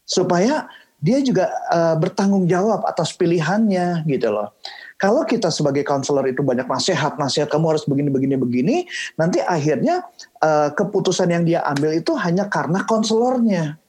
[0.03, 0.67] Supaya
[0.99, 4.51] dia juga uh, bertanggung jawab atas pilihannya gitu loh.
[4.99, 8.75] Kalau kita sebagai konselor itu banyak nasihat, nasihat kamu harus begini, begini, begini,
[9.15, 10.03] nanti akhirnya
[10.43, 13.79] uh, keputusan yang dia ambil itu hanya karena konselornya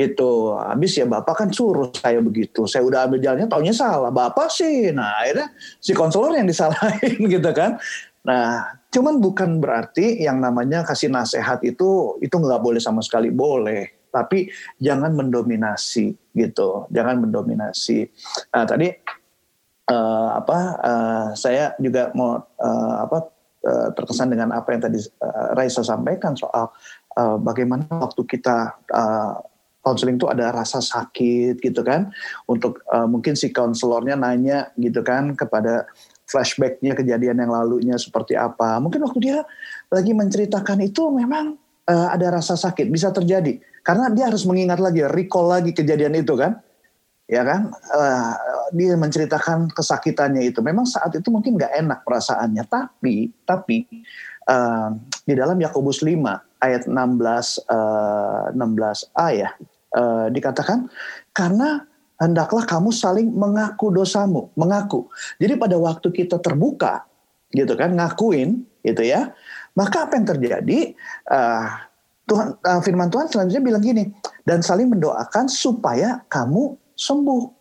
[0.00, 0.56] gitu.
[0.56, 2.64] Habis ya bapak kan suruh saya begitu.
[2.64, 4.08] Saya udah ambil jalannya, taunya salah.
[4.08, 7.76] Bapak sih, nah akhirnya si konselor yang disalahin gitu kan.
[8.24, 14.08] Nah, cuman bukan berarti yang namanya kasih nasihat itu itu nggak boleh sama sekali boleh.
[14.10, 14.50] Tapi
[14.82, 18.10] jangan mendominasi gitu, jangan mendominasi.
[18.50, 18.90] Nah, tadi
[19.90, 23.18] uh, apa uh, saya juga mau uh, apa
[23.66, 26.72] uh, terkesan dengan apa yang tadi uh, Raisa sampaikan soal
[27.20, 28.80] bagaimana waktu kita
[29.80, 32.12] konseling itu ada rasa sakit gitu kan.
[32.48, 35.88] Untuk uh, mungkin si konselornya nanya gitu kan kepada
[36.28, 38.78] flashbacknya kejadian yang lalunya seperti apa.
[38.78, 39.38] Mungkin waktu dia
[39.90, 42.86] lagi menceritakan itu memang uh, ada rasa sakit.
[42.92, 43.58] Bisa terjadi.
[43.80, 46.60] Karena dia harus mengingat lagi recall lagi kejadian itu kan.
[47.30, 47.72] Ya kan?
[47.90, 48.34] Uh,
[48.76, 50.60] dia menceritakan kesakitannya itu.
[50.62, 52.64] Memang saat itu mungkin nggak enak perasaannya.
[52.68, 53.86] Tapi tapi
[54.46, 54.92] uh,
[55.24, 56.94] di dalam Yakobus 5 ayat 16
[57.68, 59.50] uh, 16a ya
[59.96, 60.86] uh, dikatakan
[61.32, 61.88] karena
[62.20, 65.08] hendaklah kamu saling mengaku dosamu, mengaku.
[65.40, 67.08] Jadi pada waktu kita terbuka
[67.50, 69.32] gitu kan ngakuin gitu ya,
[69.74, 70.94] maka apa yang terjadi?
[71.26, 71.66] Uh,
[72.28, 74.06] Tuhan uh, firman Tuhan selanjutnya bilang gini,
[74.46, 77.58] dan saling mendoakan supaya kamu sembuh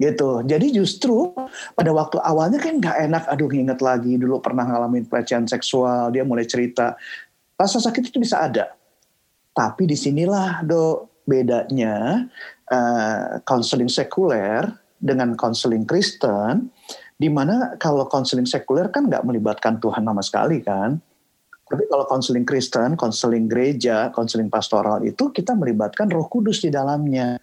[0.00, 0.44] gitu.
[0.44, 1.32] Jadi justru
[1.76, 6.24] pada waktu awalnya kan nggak enak, aduh inget lagi dulu pernah ngalamin pelecehan seksual, dia
[6.24, 6.96] mulai cerita,
[7.56, 8.72] rasa sakit itu bisa ada.
[9.56, 12.28] Tapi di sinilah do bedanya
[13.42, 14.62] konseling uh, sekuler
[15.00, 16.70] dengan konseling Kristen,
[17.16, 21.00] di mana kalau konseling sekuler kan nggak melibatkan Tuhan sama sekali kan.
[21.66, 27.42] Tapi kalau konseling Kristen, konseling gereja, konseling pastoral itu kita melibatkan Roh Kudus di dalamnya.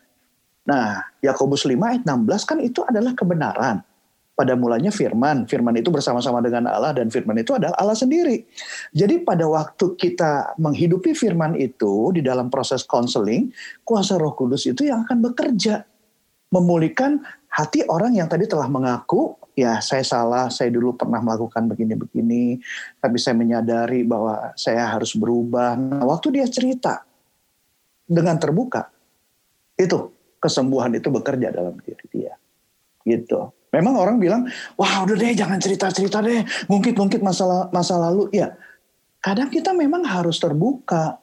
[0.64, 3.84] Nah, Yakobus 5 ayat 16 kan itu adalah kebenaran
[4.34, 5.46] pada mulanya firman.
[5.46, 8.46] Firman itu bersama-sama dengan Allah dan firman itu adalah Allah sendiri.
[8.94, 13.54] Jadi pada waktu kita menghidupi firman itu di dalam proses konseling,
[13.86, 15.86] kuasa Roh Kudus itu yang akan bekerja
[16.54, 17.18] memulihkan
[17.50, 22.62] hati orang yang tadi telah mengaku, ya saya salah, saya dulu pernah melakukan begini-begini,
[23.02, 25.74] tapi saya menyadari bahwa saya harus berubah.
[25.74, 27.02] Nah, waktu dia cerita
[28.06, 28.94] dengan terbuka,
[29.78, 32.34] itu kesembuhan itu bekerja dalam diri dia.
[33.02, 33.63] Gitu.
[33.74, 34.46] Memang orang bilang,
[34.78, 38.30] wah udah deh jangan cerita-cerita deh, mungkin-mungkin masalah masa lalu.
[38.30, 38.54] Ya,
[39.18, 41.18] kadang kita memang harus terbuka.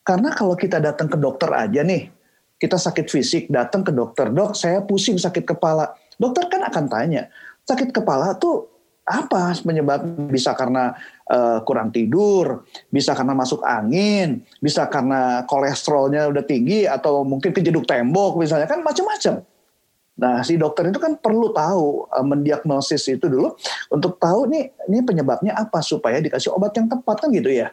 [0.00, 2.08] Karena kalau kita datang ke dokter aja nih,
[2.56, 5.92] kita sakit fisik, datang ke dokter, dok saya pusing sakit kepala.
[6.16, 7.28] Dokter kan akan tanya,
[7.68, 8.64] sakit kepala tuh
[9.04, 10.94] apa penyebab bisa karena
[11.26, 17.84] uh, kurang tidur, bisa karena masuk angin, bisa karena kolesterolnya udah tinggi atau mungkin kejeduk
[17.84, 19.42] tembok misalnya kan macam-macam.
[20.20, 23.56] Nah, si dokter itu kan perlu tahu uh, mendiagnosis itu dulu
[23.88, 27.72] untuk tahu nih ini penyebabnya apa supaya dikasih obat yang tepat kan gitu ya.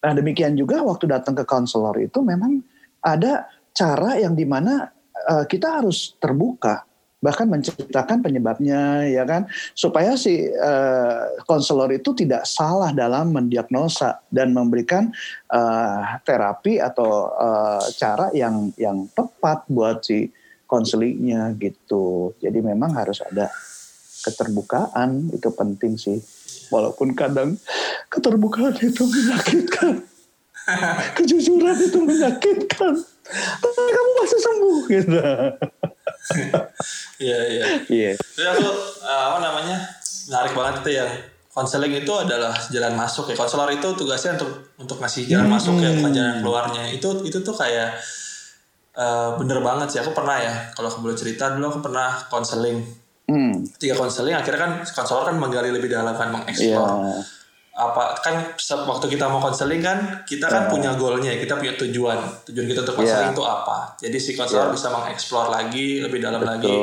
[0.00, 2.64] Nah, demikian juga waktu datang ke konselor itu memang
[3.04, 3.44] ada
[3.76, 4.88] cara yang di mana
[5.28, 6.88] uh, kita harus terbuka
[7.24, 14.52] bahkan menceritakan penyebabnya ya kan supaya si uh, konselor itu tidak salah dalam mendiagnosa dan
[14.52, 15.08] memberikan
[15.48, 20.28] uh, terapi atau uh, cara yang yang tepat buat si
[20.74, 22.34] konselingnya gitu.
[22.42, 23.46] Jadi memang harus ada
[24.26, 26.18] keterbukaan itu penting sih.
[26.74, 27.54] Walaupun kadang
[28.10, 30.02] keterbukaan itu menyakitkan.
[31.22, 32.94] Kejujuran itu menyakitkan.
[33.62, 35.18] Tapi kamu masih sembuh gitu.
[37.22, 37.64] Iya iya.
[37.86, 38.10] Iya.
[38.18, 38.68] Jadi aku
[39.06, 39.76] eh, apa namanya
[40.26, 41.06] menarik banget itu ya
[41.54, 45.54] konseling itu adalah jalan masuk ya konselor itu tugasnya untuk untuk ngasih jalan hmm.
[45.54, 47.94] masuk ya bukan jalan keluarnya itu itu tuh kayak
[48.94, 52.78] Uh, bener banget sih aku pernah ya kalau aku boleh cerita dulu aku pernah konseling
[53.26, 53.74] hmm.
[53.74, 57.18] tiga konseling akhirnya kan konselor kan menggali lebih dalam kan mengeksplor yeah.
[57.74, 58.54] apa kan
[58.86, 60.70] waktu kita mau konseling kan kita kan yeah.
[60.70, 63.34] punya goalnya kita punya tujuan tujuan kita untuk konseling yeah.
[63.34, 64.76] itu apa jadi si konselor yeah.
[64.78, 66.54] bisa mengeksplor lagi lebih dalam Betul.
[66.54, 66.76] lagi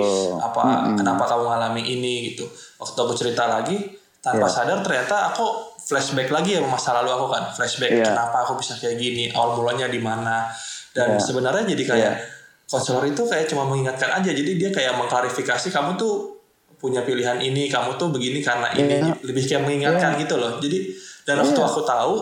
[0.44, 0.96] apa mm -hmm.
[1.00, 2.44] kenapa kamu mengalami ini gitu
[2.76, 3.80] waktu aku cerita lagi
[4.20, 4.52] tanpa yeah.
[4.52, 5.48] sadar ternyata aku
[5.80, 8.12] flashback lagi ya masa lalu aku kan flashback yeah.
[8.12, 10.52] kenapa aku bisa kayak gini awal mulanya di mana
[10.92, 11.22] dan yeah.
[11.22, 12.68] sebenarnya jadi kayak yeah.
[12.68, 16.40] konselor itu kayak cuma mengingatkan aja jadi dia kayak mengklarifikasi kamu tuh
[16.82, 19.16] punya pilihan ini kamu tuh begini karena ini yeah.
[19.22, 20.22] lebih kayak mengingatkan yeah.
[20.22, 20.78] gitu loh jadi
[21.24, 21.44] dan yeah.
[21.46, 22.16] waktu aku tahu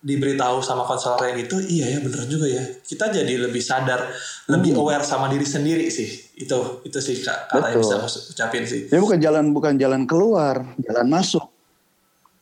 [0.00, 4.08] diberitahu sama konselor yang itu iya ya bener juga ya kita jadi lebih sadar
[4.48, 4.80] lebih hmm.
[4.80, 6.08] aware sama diri sendiri sih
[6.40, 8.00] itu itu sih kata yang bisa
[8.32, 11.44] ucapin sih ya bukan jalan bukan jalan keluar jalan masuk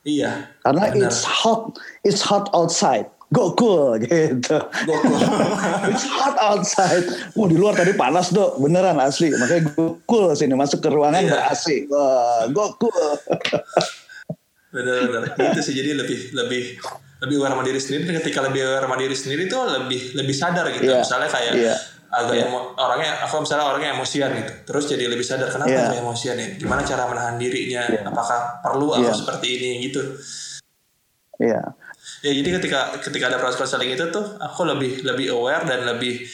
[0.06, 1.10] iya karena bener.
[1.10, 1.74] it's hot
[2.06, 4.56] it's hot outside go cool gitu.
[4.58, 5.20] Go cool.
[5.90, 7.04] It's hot outside.
[7.32, 9.28] Wah di luar tadi panas dok, beneran asli.
[9.30, 11.32] Makanya go cool sini masuk ke ruangan yeah.
[11.32, 11.66] ber AC.
[11.86, 12.92] Wah, go cool.
[14.68, 15.32] Bener-bener.
[15.32, 16.62] Itu sih jadi lebih lebih
[17.18, 20.70] lebih aware sama diri sendiri ketika lebih aware sama diri sendiri tuh lebih lebih sadar
[20.70, 21.02] gitu Iya.
[21.02, 21.74] misalnya kayak Iya.
[22.08, 22.44] agak Iya.
[22.46, 25.82] emo- orangnya aku misalnya orangnya emosian gitu terus jadi lebih sadar kenapa Iya.
[25.90, 28.06] aku emosian ya gimana cara menahan dirinya Iya.
[28.06, 29.18] apakah perlu aku Iya.
[29.18, 30.02] seperti ini gitu
[31.42, 31.62] Iya.
[32.20, 36.24] Ya jadi ketika ketika ada proses konseling itu tuh aku lebih lebih aware dan lebih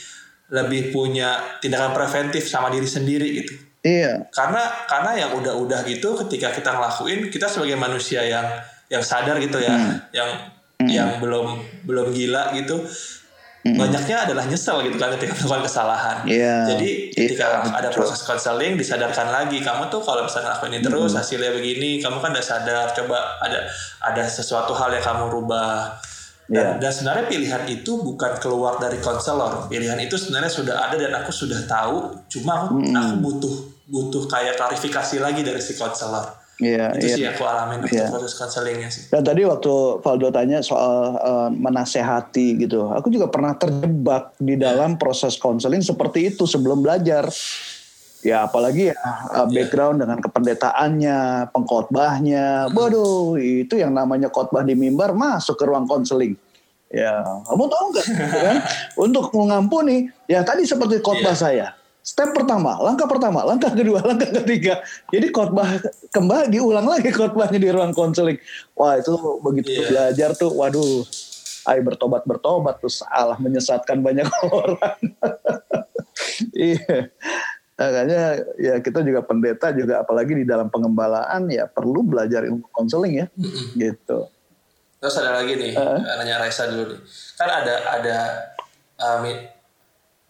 [0.49, 4.33] lebih punya tindakan preventif sama diri sendiri gitu Iya.
[4.33, 8.49] karena karena yang udah-udah gitu ketika kita ngelakuin kita sebagai manusia yang
[8.88, 10.01] yang sadar gitu ya Hmm.
[10.11, 10.31] yang
[10.85, 12.81] yang belum belum gila gitu
[13.64, 16.16] banyaknya adalah nyesel gitu kan ketika melakukan kesalahan.
[16.20, 16.29] Hmm.
[16.29, 16.57] Iya.
[16.68, 19.64] jadi ketika Iya, ada proses konseling disadarkan lagi.
[19.64, 21.20] Kamu tuh kalau misalnya ngelakuin ini terus Hmm.
[21.24, 22.87] hasilnya begini kamu kan udah sadar.
[22.92, 23.64] Coba ada
[24.05, 25.96] ada sesuatu hal yang kamu rubah.
[26.44, 26.77] Dan, Iya.
[26.77, 31.33] dan sebenarnya pilihan itu bukan keluar dari konselor pilihan itu sebenarnya sudah ada dan aku
[31.33, 32.12] sudah tahu.
[32.29, 33.55] Cuma aku, aku butuh
[33.88, 36.94] butuh kayak klarifikasi lagi dari si konselor Iya.
[36.94, 37.16] itu iya.
[37.18, 38.14] sih aku alamin Iya.
[38.14, 43.58] proses konselingnya sih Dan tadi waktu Valdo tanya soal eh, menasehati gitu, aku juga pernah
[43.58, 47.26] terjebak di dalam proses konseling seperti itu sebelum belajar.
[48.24, 48.96] Ya apalagi ya
[49.34, 55.84] eh, background dengan kependetaannya, pengkhotbahnya, waduh itu yang namanya khotbah di mimbar masuk ke ruang
[55.84, 56.38] konseling.
[56.94, 58.06] Ya, kamu tahu nggak?
[58.46, 58.56] kan?
[58.94, 61.42] Untuk mengampuni, ya tadi seperti khotbah Iya.
[61.42, 61.66] saya.
[62.04, 64.84] Step pertama, langkah pertama, langkah kedua, langkah ketiga.
[65.08, 65.80] Jadi khotbah
[66.12, 68.36] kembali diulang lagi khotbahnya di ruang konseling.
[68.76, 69.88] Wah itu begitu Iya.
[69.88, 71.00] belajar tuh, waduh,
[71.64, 75.00] ayo bertobat bertobat tuh salah menyesatkan banyak orang.
[76.52, 77.08] iya.
[77.74, 78.20] Makanya
[78.60, 83.26] ya kita juga pendeta juga apalagi di dalam pengembalaan ya perlu belajar ilmu konseling ya,
[83.74, 84.28] gitu.
[85.00, 85.98] Terus ada lagi nih, Uh.
[86.20, 87.00] nanya Raisa dulu nih.
[87.34, 88.16] Kan ada ada
[89.00, 89.18] uh,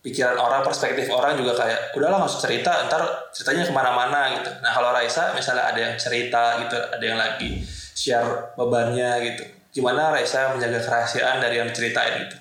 [0.05, 4.53] pikiran orang, perspektif orang juga kayak, udahlah nggak usah cerita, ntar ceritanya ke mana-mana gitu.
[4.61, 7.65] Nah kalau Raisa misalnya ada yang cerita gitu, ada yang lagi
[7.97, 9.43] share bebannya gitu.
[9.81, 12.37] Gimana Raisa menjaga kerahasiaan dari yang diceritain gitu?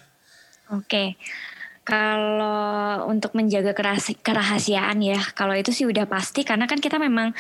[0.76, 1.16] Oke.
[1.84, 3.76] Kalau untuk menjaga
[4.24, 7.36] kerahasiaan ya, kalau itu sih udah pasti karena kan kita memang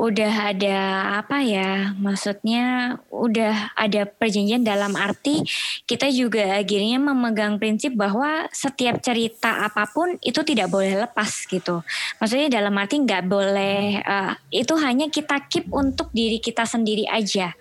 [0.00, 0.78] udah ada
[1.20, 5.44] apa ya, maksudnya udah ada perjanjian dalam arti
[5.84, 11.84] kita juga akhirnya memegang prinsip bahwa setiap cerita apa pun itu tidak boleh lepas gitu.
[12.16, 17.52] Maksudnya dalam arti nggak boleh eh, itu hanya kita keep untuk diri kita sendiri aja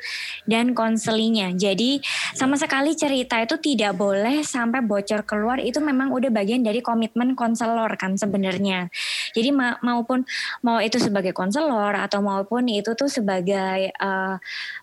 [0.47, 1.51] dan konselingnya.
[1.59, 1.99] Jadi
[2.39, 7.35] sama sekali cerita itu tidak boleh sampai bocor keluar itu memang udah bagian dari komitmen
[7.35, 8.87] konselor kan sebenarnya.
[9.35, 10.23] Jadi ma- maupun
[10.63, 14.35] mau itu sebagai konselor atau maupun itu tuh sebagai eh,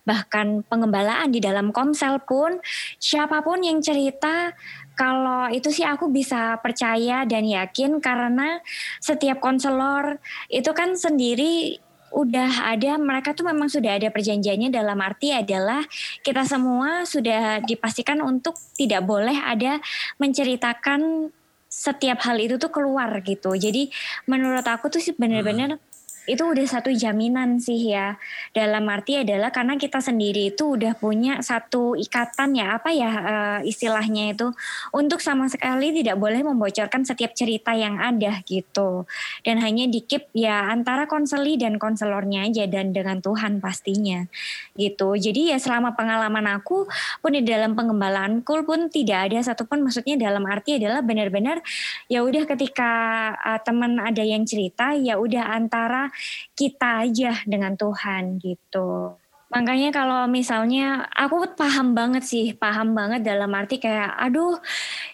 [0.02, 2.58] bahkan pengembalaan di dalam komsel pun
[2.98, 4.50] siapa pun yang cerita
[4.98, 8.58] kalau itu sih aku bisa percaya dan yakin karena
[8.98, 10.18] setiap konselor
[10.50, 11.78] itu kan sendiri
[12.16, 15.84] udah ada mereka tuh memang sudah ada perjanjiannya dalam arti adalah
[16.24, 19.76] kita semua sudah dipastikan untuk tidak boleh ada
[20.16, 21.28] menceritakan
[21.76, 23.52] setiap hal itu tuh keluar gitu.
[23.52, 23.92] Jadi
[24.24, 25.76] menurut aku tuh sih benar-benar
[26.26, 28.18] itu udah satu jaminan sih ya.
[28.50, 33.60] Dalam arti adalah karena kita sendiri itu udah punya satu ikatan ya apa ya eh,
[33.70, 34.50] istilahnya itu
[34.90, 39.06] untuk sama sekali tidak boleh membocorkan setiap cerita yang ada gitu.
[39.46, 44.26] Dan hanya dikip ya antara konseli dan konselornya aja dan dengan Tuhan pastinya
[44.74, 45.14] gitu.
[45.14, 46.90] Jadi ya selama pengalaman aku
[47.22, 51.62] pun di dalam pengembalaanku pun tidak ada satupun maksudnya dalam arti adalah benar-benar
[52.10, 52.90] ya udah ketika
[53.38, 56.10] uh, teman ada yang cerita ya udah antara
[56.56, 59.18] kita aja dengan Tuhan gitu.
[59.46, 64.58] Makanya kalau misalnya aku paham banget sih, paham banget dalam arti kayak aduh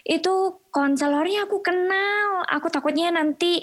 [0.01, 3.61] itu konselornya aku kenal, aku takutnya nanti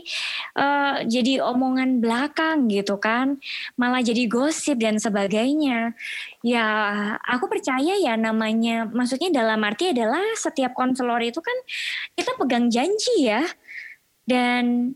[0.55, 3.43] eh, jadi omongan belakang gitu kan,
[3.75, 5.99] malah jadi gosip dan sebagainya.
[6.47, 6.67] Ya
[7.19, 11.59] aku percaya ya namanya, maksudnya dalam arti adalah setiap konselor itu kan
[12.15, 13.43] kita pegang janji ya,
[14.23, 14.95] dan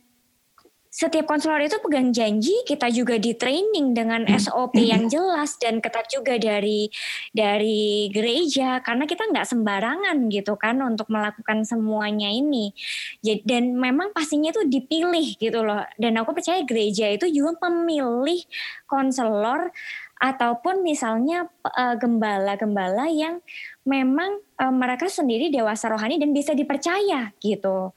[0.95, 6.07] setiap konselor itu pegang janji, kita juga di training dengan SOP yang jelas dan ketat
[6.07, 6.87] juga dari
[7.35, 12.71] dari gereja karena kita nggak sembarangan gitu kan untuk melakukan semuanya ini.
[13.27, 15.83] Jadi, dan memang pastinya itu dipilih gitu loh.
[15.99, 18.39] Dan aku percaya gereja itu juga memilih
[18.87, 19.75] konselor
[20.23, 23.43] ataupun misalnya eh, gembala-gembala yang
[23.83, 27.91] memang eh, mereka sendiri dewasa rohani dan bisa dipercaya gitu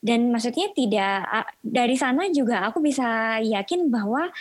[0.00, 1.28] dan maksudnya tidak
[1.60, 4.32] dari sana juga aku bisa yakin bahwa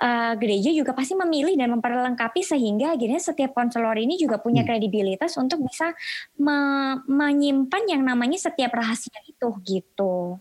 [0.00, 5.34] uh, gereja juga pasti memilih dan memperlengkapi sehingga akhirnya setiap konselor ini juga punya kredibilitas
[5.36, 5.92] untuk bisa
[6.38, 10.38] me- menyimpan yang namanya setiap rahasia itu gitu.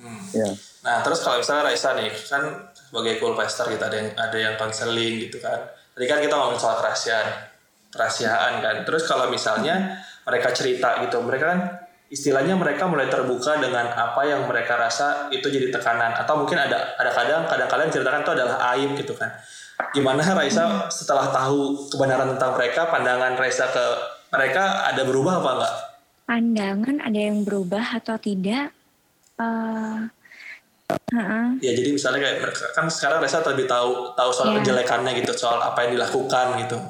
[0.00, 0.22] Hmm.
[0.32, 0.50] Ya.
[0.86, 4.54] Nah terus kalau misalnya Raisa nih kan sebagai cool pastor gitu ada yang ada yang
[4.56, 5.60] konseling gitu kan.
[5.92, 7.28] Tadi kan kita ngomongin soal kerahasiaan.
[7.88, 8.76] kerahasiaan kan.
[8.84, 11.60] Terus kalau misalnya mereka cerita gitu, mereka kan
[12.08, 16.96] istilahnya mereka mulai terbuka dengan apa yang mereka rasa itu jadi tekanan atau mungkin ada
[16.96, 19.30] ada kadang kadang kalian ceritakan itu adalah aib gitu kan.
[19.92, 23.84] Gimana Raisa setelah tahu kebenaran tentang mereka, pandangan Raisa ke
[24.32, 25.74] mereka ada berubah apa enggak?
[26.28, 28.72] Pandangan ada yang berubah atau tidak?
[29.38, 30.08] Uh,
[30.88, 31.60] Uh-uh.
[31.60, 34.64] Ya jadi misalnya kayak kan sekarang Reza lebih tahu tahu soal yeah.
[34.64, 36.80] kejelekannya gitu soal apa yang dilakukan gitu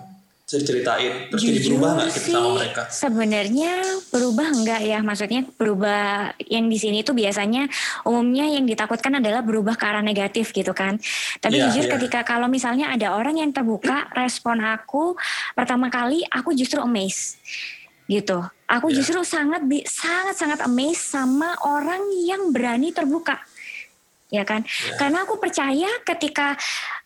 [0.49, 2.83] bisa diceritain terus Jujur jadi berubah nggak gitu sama mereka?
[2.89, 3.73] Sebenarnya
[4.09, 7.69] berubah enggak ya maksudnya berubah yang di sini tuh biasanya
[8.09, 10.97] umumnya yang ditakutkan adalah berubah ke arah negatif gitu kan.
[11.45, 11.93] Tapi yeah, jujur yeah.
[12.01, 15.21] ketika kalau misalnya ada orang yang terbuka respon aku
[15.53, 17.37] pertama kali aku justru amazed
[18.09, 18.41] gitu.
[18.73, 19.05] Aku yeah.
[19.05, 23.37] justru sangat sangat sangat amazed sama orang yang berani terbuka
[24.29, 24.65] ya kan?
[24.65, 24.97] Yeah.
[25.01, 26.55] Karena aku percaya ketika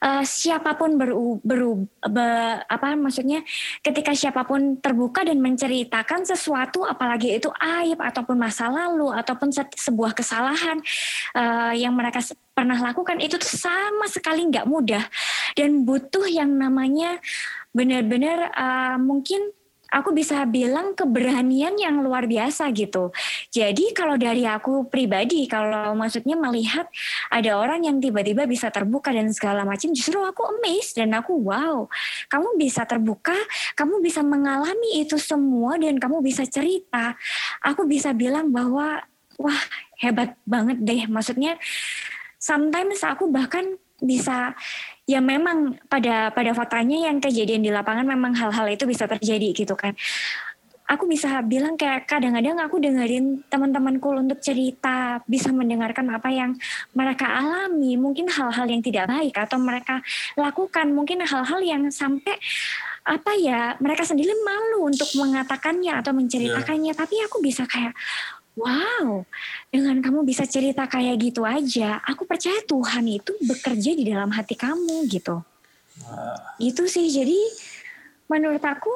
[0.03, 2.27] uh, siapa pun beru, beru be,
[2.67, 3.47] apa maksudnya
[3.81, 9.63] ketika siapa pun terbuka dan menceritakan sesuatu apalagi itu aib ataupun masa lalu ataupun se
[9.79, 10.83] sebuah kesalahan
[11.39, 12.19] uh, yang mereka
[12.53, 15.07] pernah lakukan itu tuh sama sekali nggak mudah
[15.55, 17.23] dan butuh yang namanya
[17.73, 19.41] benar-benar uh, mungkin
[19.93, 23.13] aku bisa bilang keberanian yang luar biasa gitu.
[23.53, 26.89] Jadi kalau dari aku pribadi, kalau maksudnya melihat
[27.29, 31.85] ada orang yang tiba-tiba bisa terbuka dan segala macam, justru aku amazed dan aku wow,
[32.33, 33.37] kamu bisa terbuka,
[33.77, 37.13] kamu bisa mengalami itu semua dan kamu bisa cerita.
[37.61, 39.05] Aku bisa bilang bahwa
[39.37, 39.63] wah
[40.01, 41.05] hebat banget deh.
[41.05, 41.61] Maksudnya
[42.41, 44.53] sometimes aku bahkan bisa
[45.07, 49.79] ya memang pada pada faktanya yang kejadian di lapangan memang hal-hal itu bisa terjadi gitu
[49.79, 49.95] kan.
[50.91, 56.53] Aku bisa bilang kayak kadang-kadang aku dengerin teman-temanku untuk cerita, bisa mendengarkan apa yang
[56.93, 60.05] mereka alami, mungkin hal-hal yang tidak baik atau mereka
[60.37, 62.37] lakukan, mungkin hal-hal yang sampai
[63.09, 66.99] apa ya mereka sendiri malu untuk mengatakannya atau menceritakannya, yeah.
[66.99, 67.97] tapi aku bisa kayak
[68.53, 69.25] Wow,
[69.73, 74.53] dengan kamu bisa cerita kayak gitu aja, aku percaya Tuhan itu bekerja di dalam hati
[74.53, 75.41] kamu gitu.
[76.05, 76.37] Nah.
[76.61, 77.41] Itu sih, jadi
[78.29, 78.93] menurut aku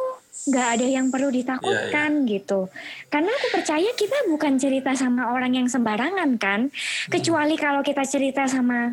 [0.53, 2.33] nggak ada yang perlu ditakutkan yeah, yeah.
[2.37, 2.69] gitu.
[3.09, 7.09] Karena aku percaya kita bukan cerita sama orang yang sembarangan kan, hmm.
[7.09, 8.93] kecuali kalau kita cerita sama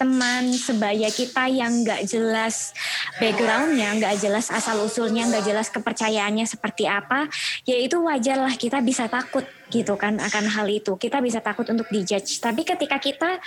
[0.00, 2.72] teman sebaya kita yang nggak jelas
[3.20, 7.28] backgroundnya, nggak jelas asal usulnya, nggak jelas kepercayaannya seperti apa,
[7.68, 10.96] ya itu wajar lah kita bisa takut gitu kan akan hal itu.
[10.96, 12.40] Kita bisa takut untuk dijudge.
[12.40, 13.38] Tapi ketika kita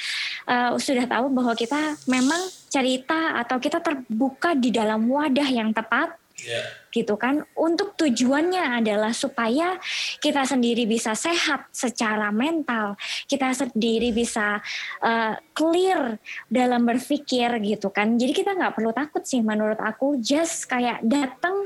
[0.46, 2.40] uh, sudah tahu bahwa kita memang
[2.70, 6.68] cerita atau kita terbuka di dalam wadah yang tepat, Yeah.
[6.94, 7.42] gitu kan?
[7.58, 9.80] Untuk tujuannya adalah supaya
[10.22, 13.00] kita sendiri bisa sehat secara mental.
[13.26, 14.62] Kita sendiri bisa
[15.02, 16.22] uh, clear
[16.52, 18.20] dalam berpikir gitu kan?
[18.20, 20.20] Jadi kita nggak perlu takut sih menurut aku.
[20.22, 21.66] Just kayak datang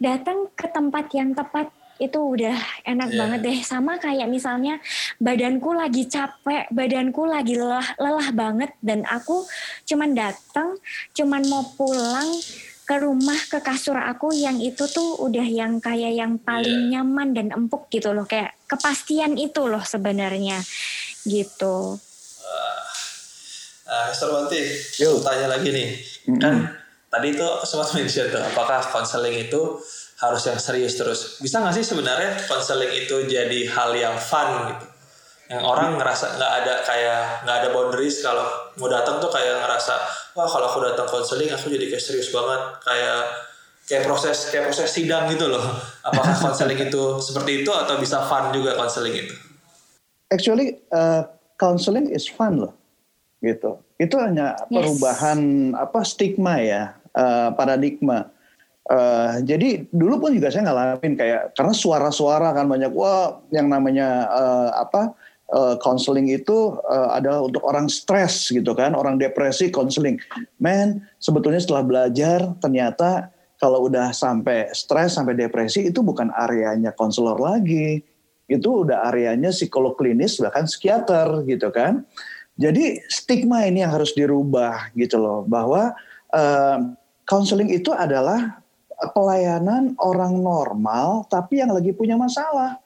[0.00, 3.18] datang ke tempat yang tepat itu udah enak yeah.
[3.18, 3.58] banget deh.
[3.64, 4.80] Sama kayak misalnya
[5.16, 9.44] badanku lagi capek badanku lagi lelah lelah banget dan aku
[9.88, 10.76] cuman datang
[11.16, 12.28] cuman mau pulang
[12.86, 17.02] ke rumah ke kasur aku yang itu tuh udah yang kayak yang paling yeah.
[17.02, 20.62] nyaman dan empuk gitu loh kayak kepastian itu loh sebenarnya
[21.26, 21.98] gitu.
[22.46, 22.78] Uh,
[23.90, 24.08] uh,
[25.02, 25.26] Yuk.
[25.26, 25.98] tanya lagi nih,
[26.30, 26.38] mm-hmm.
[26.38, 26.54] kan
[27.10, 29.82] tadi aku sempat mention tuh, apakah konseling itu
[30.22, 31.42] harus yang serius terus?
[31.42, 34.95] Bisa nggak sih sebenarnya konseling itu jadi hal yang fun gitu?
[35.46, 38.42] Yang orang ngerasa nggak ada kayak nggak ada boundaries kalau
[38.82, 39.94] mau datang tuh kayak ngerasa
[40.34, 42.60] wah kalau aku datang konseling aku jadi kayak serius banget.
[42.82, 43.20] Kayak
[43.86, 45.62] kayak proses kayak proses sidang gitu loh.
[46.02, 49.34] Apakah konseling itu seperti itu atau bisa fun juga konseling itu?
[50.34, 52.74] Actually uh, counseling is fun loh
[53.38, 53.78] gitu.
[54.02, 54.82] Itu hanya yes.
[54.82, 58.34] perubahan apa stigma ya uh, paradigma.
[58.86, 62.90] Uh, jadi dulu pun juga saya ngalamin kayak karena suara-suara kan banyak.
[62.90, 65.14] Wah yang namanya uh, apa
[65.78, 70.18] konseling uh, itu uh, adalah untuk orang stres gitu kan, orang depresi konseling.
[70.58, 77.38] Men, sebetulnya setelah belajar ternyata kalau udah sampai stres sampai depresi itu bukan areanya konselor
[77.38, 78.02] lagi.
[78.46, 82.02] Itu udah areanya psikolog klinis bahkan psikiater gitu kan.
[82.56, 85.92] Jadi stigma ini yang harus dirubah gitu loh bahwa
[87.28, 88.60] konseling uh, itu adalah
[89.12, 92.80] pelayanan orang normal tapi yang lagi punya masalah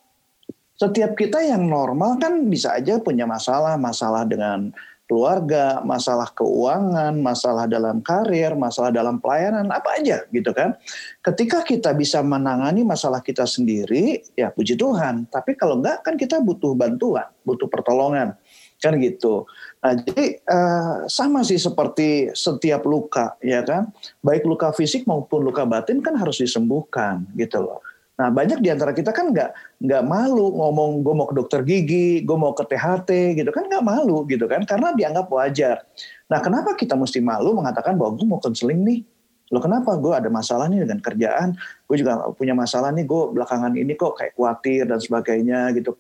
[0.81, 4.73] setiap kita yang normal kan bisa aja punya masalah, masalah dengan
[5.05, 10.73] keluarga, masalah keuangan, masalah dalam karir, masalah dalam pelayanan, apa aja gitu kan.
[11.21, 15.29] Ketika kita bisa menangani masalah kita sendiri, ya puji Tuhan.
[15.29, 18.39] Tapi kalau enggak kan kita butuh bantuan, butuh pertolongan.
[18.81, 19.45] kan gitu.
[19.85, 23.93] Nah, jadi uh, sama sih seperti setiap luka, ya kan?
[24.25, 27.85] Baik luka fisik maupun luka batin kan harus disembuhkan, gitu loh.
[28.21, 32.21] Nah, banyak di antara kita kan nggak nggak malu ngomong gue mau ke dokter gigi,
[32.21, 34.61] gue mau ke THT, gitu kan nggak malu, gitu kan?
[34.69, 35.89] Karena dianggap wajar.
[36.29, 39.01] Nah, kenapa kita mesti malu mengatakan bahwa gue mau konseling nih?
[39.49, 39.97] Lo kenapa?
[39.97, 41.57] Gue ada masalah nih dengan kerjaan,
[41.89, 45.97] gue juga punya masalah nih, gue belakangan ini kok kayak khawatir dan sebagainya, gitu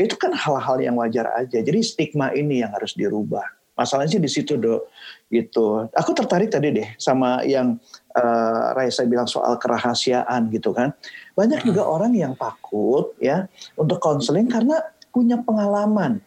[0.00, 1.60] itu kan hal-hal yang wajar aja.
[1.60, 3.44] Jadi stigma ini yang harus dirubah.
[3.72, 4.88] Masalahnya sih di situ dok,
[5.32, 5.88] gitu.
[5.96, 7.80] Aku tertarik tadi deh sama yang
[8.12, 10.92] uh, Raisa bilang soal kerahasiaan gitu kan.
[11.32, 11.68] Banyak hmm.
[11.72, 14.80] juga orang yang takut ya untuk konseling karena
[15.12, 16.20] punya pengalaman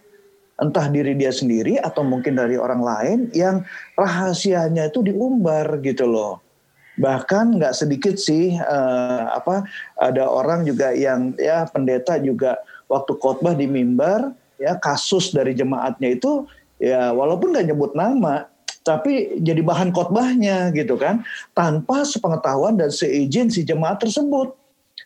[0.55, 3.67] entah diri dia sendiri atau mungkin dari orang lain yang
[3.99, 6.39] rahasianya itu diumbar gitu loh
[6.95, 9.67] bahkan nggak sedikit sih uh, apa
[9.99, 12.55] ada orang juga yang ya pendeta juga
[12.87, 16.47] waktu khotbah di mimbar ya kasus dari jemaatnya itu
[16.79, 18.47] ya walaupun nggak nyebut nama
[18.85, 21.25] tapi jadi bahan khotbahnya gitu kan
[21.57, 24.53] tanpa sepengetahuan dan seizin si jemaat tersebut.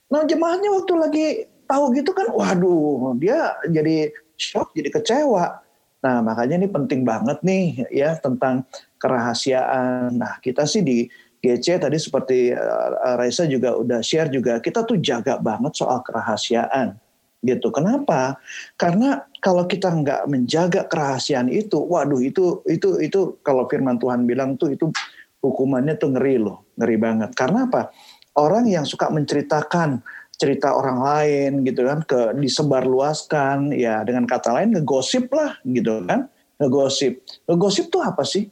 [0.10, 1.26] Nah jemaatnya waktu lagi
[1.70, 5.62] tahu gitu kan, waduh dia jadi shock, jadi kecewa.
[6.00, 8.66] Nah makanya ini penting banget nih ya tentang
[8.98, 10.18] kerahasiaan.
[10.18, 11.06] Nah kita sih di
[11.40, 17.00] GC tadi seperti uh, Raisa juga udah share juga kita tuh jaga banget soal kerahasiaan
[17.40, 17.72] gitu.
[17.72, 18.36] Kenapa?
[18.76, 24.60] Karena kalau kita nggak menjaga kerahasiaan itu, waduh itu itu itu kalau Firman Tuhan bilang
[24.60, 24.92] tuh itu
[25.40, 27.32] hukumannya tuh ngeri loh, ngeri banget.
[27.36, 27.92] Karena apa?
[28.40, 30.00] Orang yang suka menceritakan
[30.40, 36.32] cerita orang lain gitu kan, ke disebarluaskan, ya dengan kata lain ngegosip lah gitu kan,
[36.64, 37.20] ngegosip.
[37.44, 38.48] Ngegosip tuh apa sih?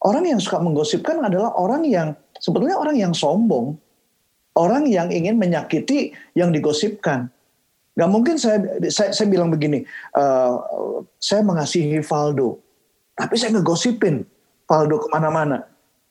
[0.00, 3.76] Orang yang suka menggosipkan adalah orang yang sebetulnya orang yang sombong,
[4.56, 7.28] orang yang ingin menyakiti yang digosipkan
[7.96, 8.60] Gak mungkin saya,
[8.92, 9.80] saya, saya bilang begini,
[10.12, 10.60] uh,
[11.16, 12.60] saya mengasihi Valdo,
[13.16, 14.20] tapi saya ngegosipin
[14.68, 15.64] Valdo ke mana-mana.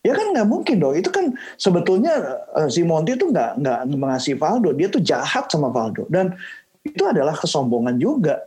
[0.06, 0.94] Ya kan nggak mungkin dong.
[0.94, 5.74] Itu kan sebetulnya uh, si Monty itu nggak nggak mengasihi Valdo, dia tuh jahat sama
[5.74, 6.38] Valdo dan
[6.86, 8.46] itu adalah kesombongan juga.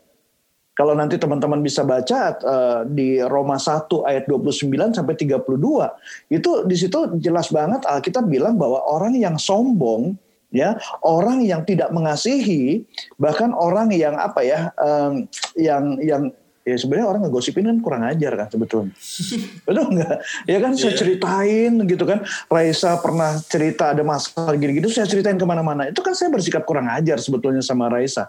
[0.78, 5.42] Kalau nanti teman-teman bisa baca uh, di Roma 1 ayat 29 sampai 32,
[6.30, 10.14] itu di situ jelas banget Alkitab bilang bahwa orang yang sombong
[10.54, 12.86] ya orang yang tidak mengasihi
[13.20, 15.28] bahkan orang yang apa ya um,
[15.58, 16.22] yang yang
[16.68, 18.92] ya sebenarnya orang ngegosipin kan kurang ajar kan sebetulnya
[19.66, 20.80] betul nggak ya kan yeah.
[20.80, 20.98] saya iya.
[21.00, 22.18] ceritain gitu kan
[22.52, 26.92] Raisa pernah cerita ada masalah gini-gitu saya ceritain ke mana-mana itu kan saya bersikap kurang
[26.92, 28.28] ajar sebetulnya sama Raisa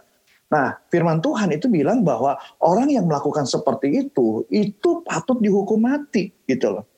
[0.49, 2.33] Nah, firman Tuhan itu bilang bahwa
[2.65, 6.89] orang yang melakukan seperti itu, itu patut dihukum mati, gitu loh.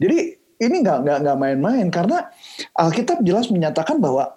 [0.00, 2.32] Jadi ini nggak nggak nggak main-main karena
[2.72, 4.32] Alkitab jelas menyatakan bahwa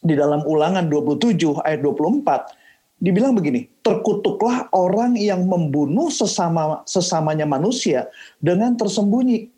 [0.00, 2.59] di dalam ulangan 27 ayat 24
[3.00, 8.06] dibilang begini, terkutuklah orang yang membunuh sesama sesamanya manusia
[8.38, 9.48] dengan tersembunyi.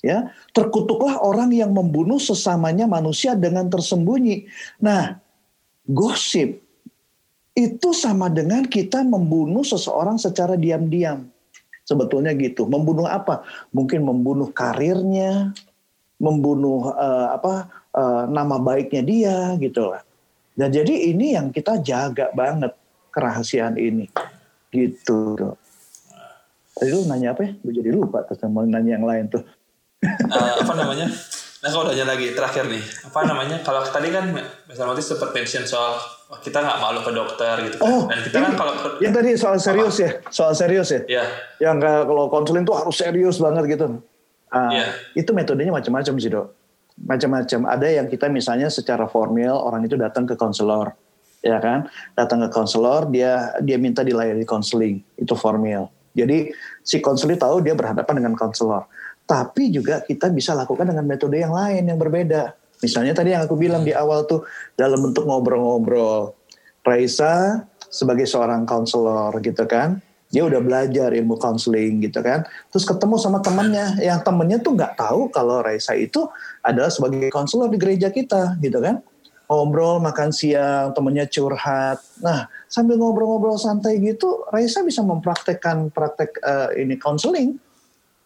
[0.00, 4.48] Ya, terkutuklah orang yang membunuh sesamanya manusia dengan tersembunyi.
[4.80, 5.20] Nah,
[5.84, 6.56] gosip
[7.52, 11.28] itu sama dengan kita membunuh seseorang secara diam-diam.
[11.84, 12.64] Sebetulnya gitu.
[12.64, 13.44] Membunuh apa?
[13.76, 15.52] Mungkin membunuh karirnya,
[16.16, 20.00] membunuh uh, apa uh, nama baiknya dia gitu lah.
[20.54, 22.74] Dan jadi ini yang kita jaga banget
[23.14, 24.06] kerahasiaan ini
[24.70, 25.36] gitu.
[26.74, 27.50] Tadi lu nanya apa ya?
[27.60, 29.42] Gue jadi lupa terus mau nanya yang lain tuh.
[30.06, 31.06] uh, apa namanya?
[31.60, 33.56] Nah kalau nanya lagi terakhir nih, apa namanya?
[33.60, 34.32] Kalau tadi kan
[34.64, 36.00] misalnya nanti sempat mention soal
[36.40, 37.90] kita nggak malu ke dokter gitu kan.
[37.90, 38.72] Oh, Dan kita kan kalau
[39.02, 40.04] yang tadi soal serius apa?
[40.06, 41.00] ya, soal serius ya.
[41.04, 41.24] Iya.
[41.60, 41.76] Yang
[42.08, 44.00] kalau konseling tuh harus serius banget gitu.
[44.50, 44.88] Uh, yeah.
[45.14, 46.59] Itu metodenya macam-macam sih dok
[47.04, 47.60] macam-macam.
[47.68, 50.92] Ada yang kita misalnya secara formal orang itu datang ke konselor,
[51.40, 51.88] ya kan?
[52.14, 55.88] Datang ke konselor, dia dia minta dilayani konseling, itu formal.
[56.12, 56.50] Jadi
[56.82, 58.84] si konselor tahu dia berhadapan dengan konselor.
[59.24, 62.50] Tapi juga kita bisa lakukan dengan metode yang lain yang berbeda.
[62.82, 64.42] Misalnya tadi yang aku bilang di awal tuh
[64.74, 66.34] dalam bentuk ngobrol-ngobrol.
[66.80, 70.00] Raisa sebagai seorang konselor gitu kan,
[70.30, 72.46] dia udah belajar ilmu counseling gitu kan.
[72.70, 76.30] Terus ketemu sama temannya yang temennya tuh nggak tahu kalau Raisa itu
[76.62, 79.02] adalah sebagai konselor di gereja kita gitu kan.
[79.50, 81.98] Ngobrol makan siang temennya curhat.
[82.22, 87.58] Nah sambil ngobrol-ngobrol santai gitu Raisa bisa mempraktekkan praktek uh, ini counseling.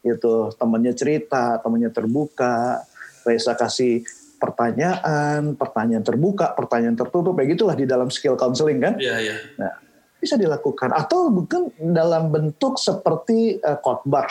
[0.04, 0.52] Gitu.
[0.60, 2.84] Temennya cerita temennya terbuka.
[3.24, 4.04] Raisa kasih
[4.36, 9.00] pertanyaan, pertanyaan terbuka, pertanyaan tertutup, kayak gitulah di dalam skill counseling kan.
[9.00, 9.36] Iya, iya.
[9.56, 9.72] Nah,
[10.24, 14.26] bisa dilakukan atau bukan dalam bentuk seperti uh, khotbah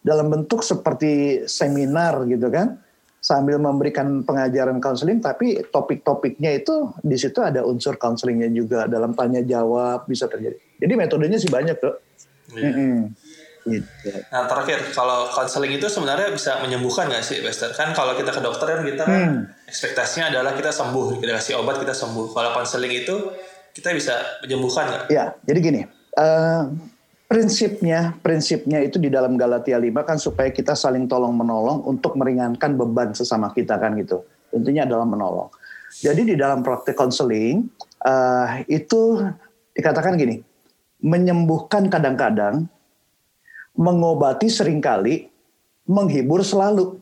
[0.00, 2.76] dalam bentuk seperti seminar gitu kan
[3.20, 9.44] sambil memberikan pengajaran konseling tapi topik-topiknya itu di situ ada unsur konselingnya juga dalam tanya
[9.44, 11.96] jawab bisa terjadi jadi metodenya sih banyak tuh
[12.50, 12.74] Yeah.
[12.74, 13.00] Mm-hmm.
[13.60, 14.08] Gitu.
[14.32, 17.76] Nah terakhir, kalau konseling itu sebenarnya bisa menyembuhkan nggak sih, Bester?
[17.76, 19.68] Kan kalau kita ke dokter kan kita hmm.
[19.68, 22.32] ekspektasinya adalah kita sembuh, kita kasih obat kita sembuh.
[22.32, 23.16] Kalau konseling itu
[23.76, 24.14] kita bisa
[24.44, 25.02] menyembuhkan nggak?
[25.12, 25.82] Ya, jadi gini,
[26.18, 26.70] uh,
[27.30, 32.74] prinsipnya prinsipnya itu di dalam Galatia 5 kan supaya kita saling tolong menolong untuk meringankan
[32.74, 34.26] beban sesama kita kan gitu.
[34.50, 35.48] Intinya adalah menolong.
[35.90, 37.66] Jadi di dalam praktek konseling
[38.02, 39.22] uh, itu
[39.74, 40.42] dikatakan gini,
[41.02, 42.66] menyembuhkan kadang-kadang
[43.78, 45.30] mengobati sering kali,
[45.86, 46.98] menghibur selalu.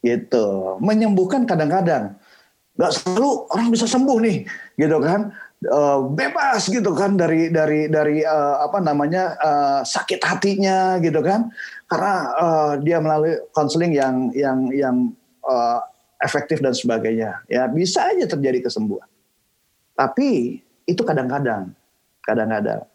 [0.00, 0.76] Gitu.
[0.80, 2.16] Menyembuhkan kadang-kadang.
[2.78, 4.36] Gak selalu orang bisa sembuh nih,
[4.78, 5.34] gitu kan.
[5.58, 11.50] Uh, bebas gitu kan dari dari dari uh, apa namanya uh, sakit hatinya gitu kan
[11.90, 15.10] karena uh, dia melalui konseling yang yang yang
[15.42, 15.82] uh,
[16.22, 19.10] efektif dan sebagainya ya bisa aja terjadi kesembuhan
[19.98, 21.74] tapi itu kadang-kadang
[22.22, 22.86] kadang-kadang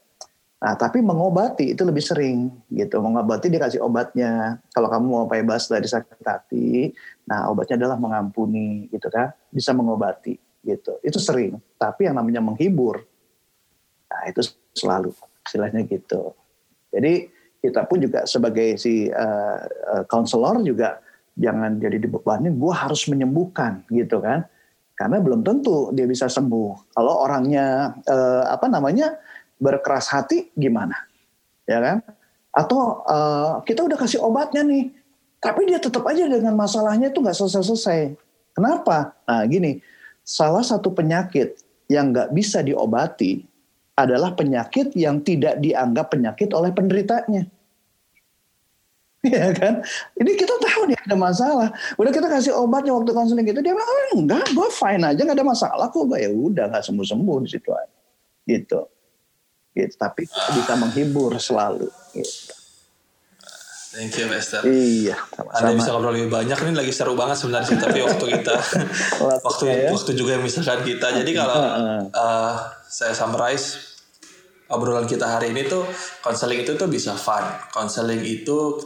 [0.64, 3.04] Nah, tapi mengobati itu lebih sering gitu.
[3.04, 4.64] Mengobati dia kasih obatnya.
[4.72, 6.96] Kalau kamu mau bebas dari sakit hati,
[7.28, 9.36] nah obatnya adalah mengampuni gitu kan.
[9.52, 10.98] Bisa mengobati gitu.
[11.04, 11.60] Itu sering.
[11.78, 13.04] Tapi yang namanya menghibur,
[14.08, 14.42] nah itu
[14.74, 15.12] selalu
[15.44, 16.34] istilahnya gitu.
[16.90, 17.30] Jadi
[17.64, 19.08] kita pun juga sebagai si
[20.08, 21.00] konselor uh, uh, juga
[21.34, 24.48] jangan jadi dibebani, gue harus menyembuhkan gitu kan.
[24.94, 26.94] Karena belum tentu dia bisa sembuh.
[26.94, 29.18] Kalau orangnya uh, apa namanya
[29.58, 30.96] berkeras hati gimana?
[31.66, 31.98] Ya kan?
[32.54, 34.94] Atau uh, kita udah kasih obatnya nih,
[35.42, 38.14] tapi dia tetap aja dengan masalahnya itu nggak selesai-selesai.
[38.54, 39.18] Kenapa?
[39.26, 39.82] Nah gini,
[40.24, 41.60] salah satu penyakit
[41.92, 43.44] yang nggak bisa diobati
[43.94, 47.46] adalah penyakit yang tidak dianggap penyakit oleh penderitanya.
[49.24, 49.80] Ya kan?
[50.20, 51.72] Ini kita tahu nih ada masalah.
[51.96, 55.40] Udah kita kasih obatnya waktu konseling gitu, dia bilang, oh, enggak, gue fine aja, nggak
[55.40, 56.12] ada masalah kok.
[56.12, 57.96] Ya udah, nggak sembuh-sembuh di situ aja.
[58.44, 58.84] Gitu
[59.74, 62.53] gitu tapi bisa menghibur selalu gitu.
[63.94, 64.66] Thank you, Master.
[64.66, 65.70] Iya, sama-sama.
[65.70, 66.58] Anda bisa ngobrol lebih banyak.
[66.66, 67.78] Ini lagi seru banget sebenarnya sih.
[67.78, 68.56] Tapi waktu kita,
[69.46, 69.94] waktu ya.
[69.94, 71.14] waktu juga yang misalkan kita.
[71.14, 71.62] Jadi kalau
[72.10, 72.54] uh,
[72.90, 74.02] saya summarize
[74.74, 75.86] obrolan kita hari ini tuh,
[76.26, 77.46] konseling itu tuh bisa fun.
[77.70, 78.82] Konseling itu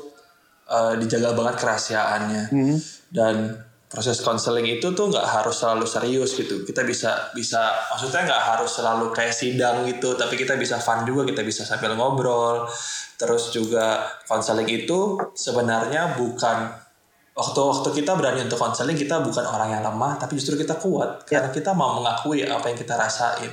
[0.68, 2.44] uh, dijaga banget kerahasiaannya.
[2.52, 2.76] Hmm.
[3.08, 3.36] Dan
[3.88, 6.68] proses konseling itu tuh nggak harus selalu serius gitu.
[6.68, 11.24] Kita bisa bisa maksudnya nggak harus selalu kayak sidang gitu tapi kita bisa fun juga
[11.24, 12.68] kita bisa sambil ngobrol.
[13.16, 16.68] Terus juga konseling itu sebenarnya bukan
[17.32, 21.24] waktu-waktu kita berani untuk konseling kita bukan orang yang lemah tapi justru kita kuat.
[21.32, 21.40] Ya.
[21.40, 23.50] karena kita mau mengakui apa yang kita rasain.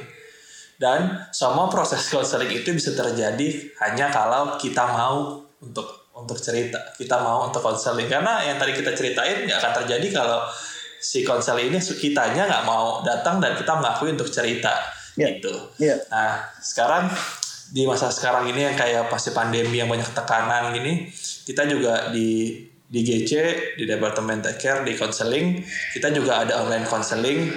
[0.75, 7.19] Dan semua proses konseling itu bisa terjadi hanya kalau kita mau untuk untuk cerita kita
[7.21, 10.47] mau untuk konseling karena yang tadi kita ceritain nggak akan terjadi kalau
[11.03, 14.73] si konsel ini kitanya nggak mau datang dan kita mengakui untuk cerita
[15.19, 15.35] yeah.
[15.35, 15.99] gitu yeah.
[16.09, 17.11] nah sekarang
[17.75, 21.11] di masa sekarang ini yang kayak pasti pandemi yang banyak tekanan gini
[21.45, 23.33] kita juga di di GC
[23.75, 25.59] di Departemen Take Care di konseling
[25.91, 27.51] kita juga ada online konseling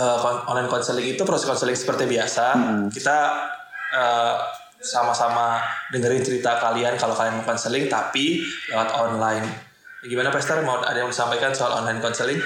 [0.00, 2.86] uh, online konseling itu proses konseling seperti biasa hmm.
[2.94, 3.18] kita
[3.92, 5.60] uh, sama-sama
[5.92, 8.40] dengerin cerita kalian kalau kalian mau konseling tapi
[8.72, 9.46] lewat online.
[10.00, 12.40] Gimana Pester mau ada yang disampaikan soal online konseling?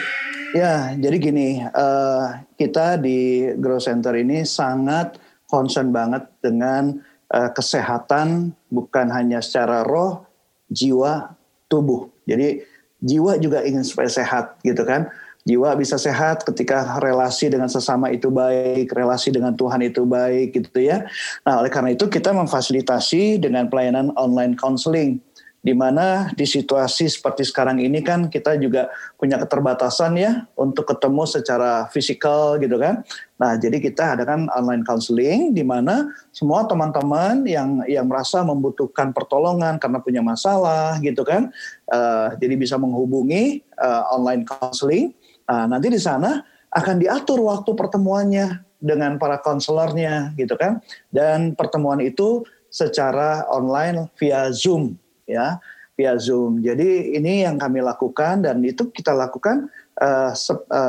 [0.55, 6.99] Ya, jadi gini, uh, kita di Grow Center ini sangat concern banget dengan
[7.31, 10.27] uh, kesehatan bukan hanya secara roh,
[10.71, 11.35] jiwa,
[11.71, 12.11] tubuh.
[12.27, 12.63] Jadi
[13.03, 15.11] jiwa juga ingin supaya sehat gitu kan
[15.45, 20.81] jiwa bisa sehat ketika relasi dengan sesama itu baik, relasi dengan Tuhan itu baik gitu
[20.81, 21.05] ya.
[21.45, 25.21] Nah, oleh karena itu kita memfasilitasi dengan pelayanan online counseling
[25.65, 31.25] di mana di situasi seperti sekarang ini kan kita juga punya keterbatasan ya untuk ketemu
[31.25, 33.01] secara fisikal gitu kan.
[33.41, 39.81] Nah, jadi kita adakan online counseling di mana semua teman-teman yang yang merasa membutuhkan pertolongan
[39.81, 41.49] karena punya masalah gitu kan.
[41.89, 46.41] Uh, jadi bisa menghubungi uh, online counseling Nah, nanti di sana
[46.75, 50.85] akan diatur waktu pertemuannya dengan para konselornya gitu kan.
[51.09, 55.63] Dan pertemuan itu secara online via Zoom ya,
[55.95, 56.61] via Zoom.
[56.61, 59.71] Jadi ini yang kami lakukan dan itu kita lakukan
[60.03, 60.35] uh,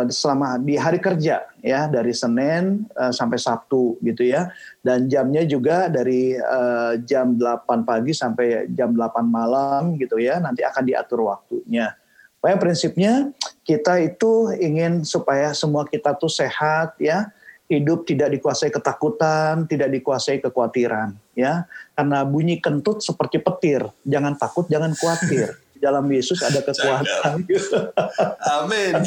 [0.09, 4.49] selama di hari kerja ya dari Senin uh, sampai Sabtu gitu ya.
[4.81, 10.41] Dan jamnya juga dari uh, jam 8 pagi sampai jam 8 malam gitu ya.
[10.41, 11.93] Nanti akan diatur waktunya.
[12.45, 13.13] Pokoknya prinsipnya
[13.65, 17.33] kita itu ingin supaya semua kita tuh sehat ya,
[17.65, 21.65] hidup tidak dikuasai ketakutan, tidak dikuasai kekhawatiran ya.
[21.97, 25.57] Karena bunyi kentut seperti petir, jangan takut, jangan khawatir.
[25.81, 27.49] dalam Yesus ada kekuatan.
[28.61, 28.93] Amin.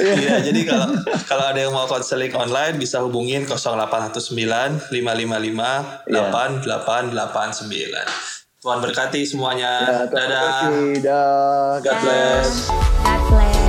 [0.00, 0.96] Iya, jadi kalau
[1.28, 8.32] kalau ada yang mau konseling online bisa hubungin 0819 555 8889.
[8.62, 9.90] Tuhan berkati semuanya.
[9.90, 10.70] Ya, Dadah.
[11.02, 11.82] Dah.
[11.82, 12.70] God bless.
[12.70, 13.61] God bless.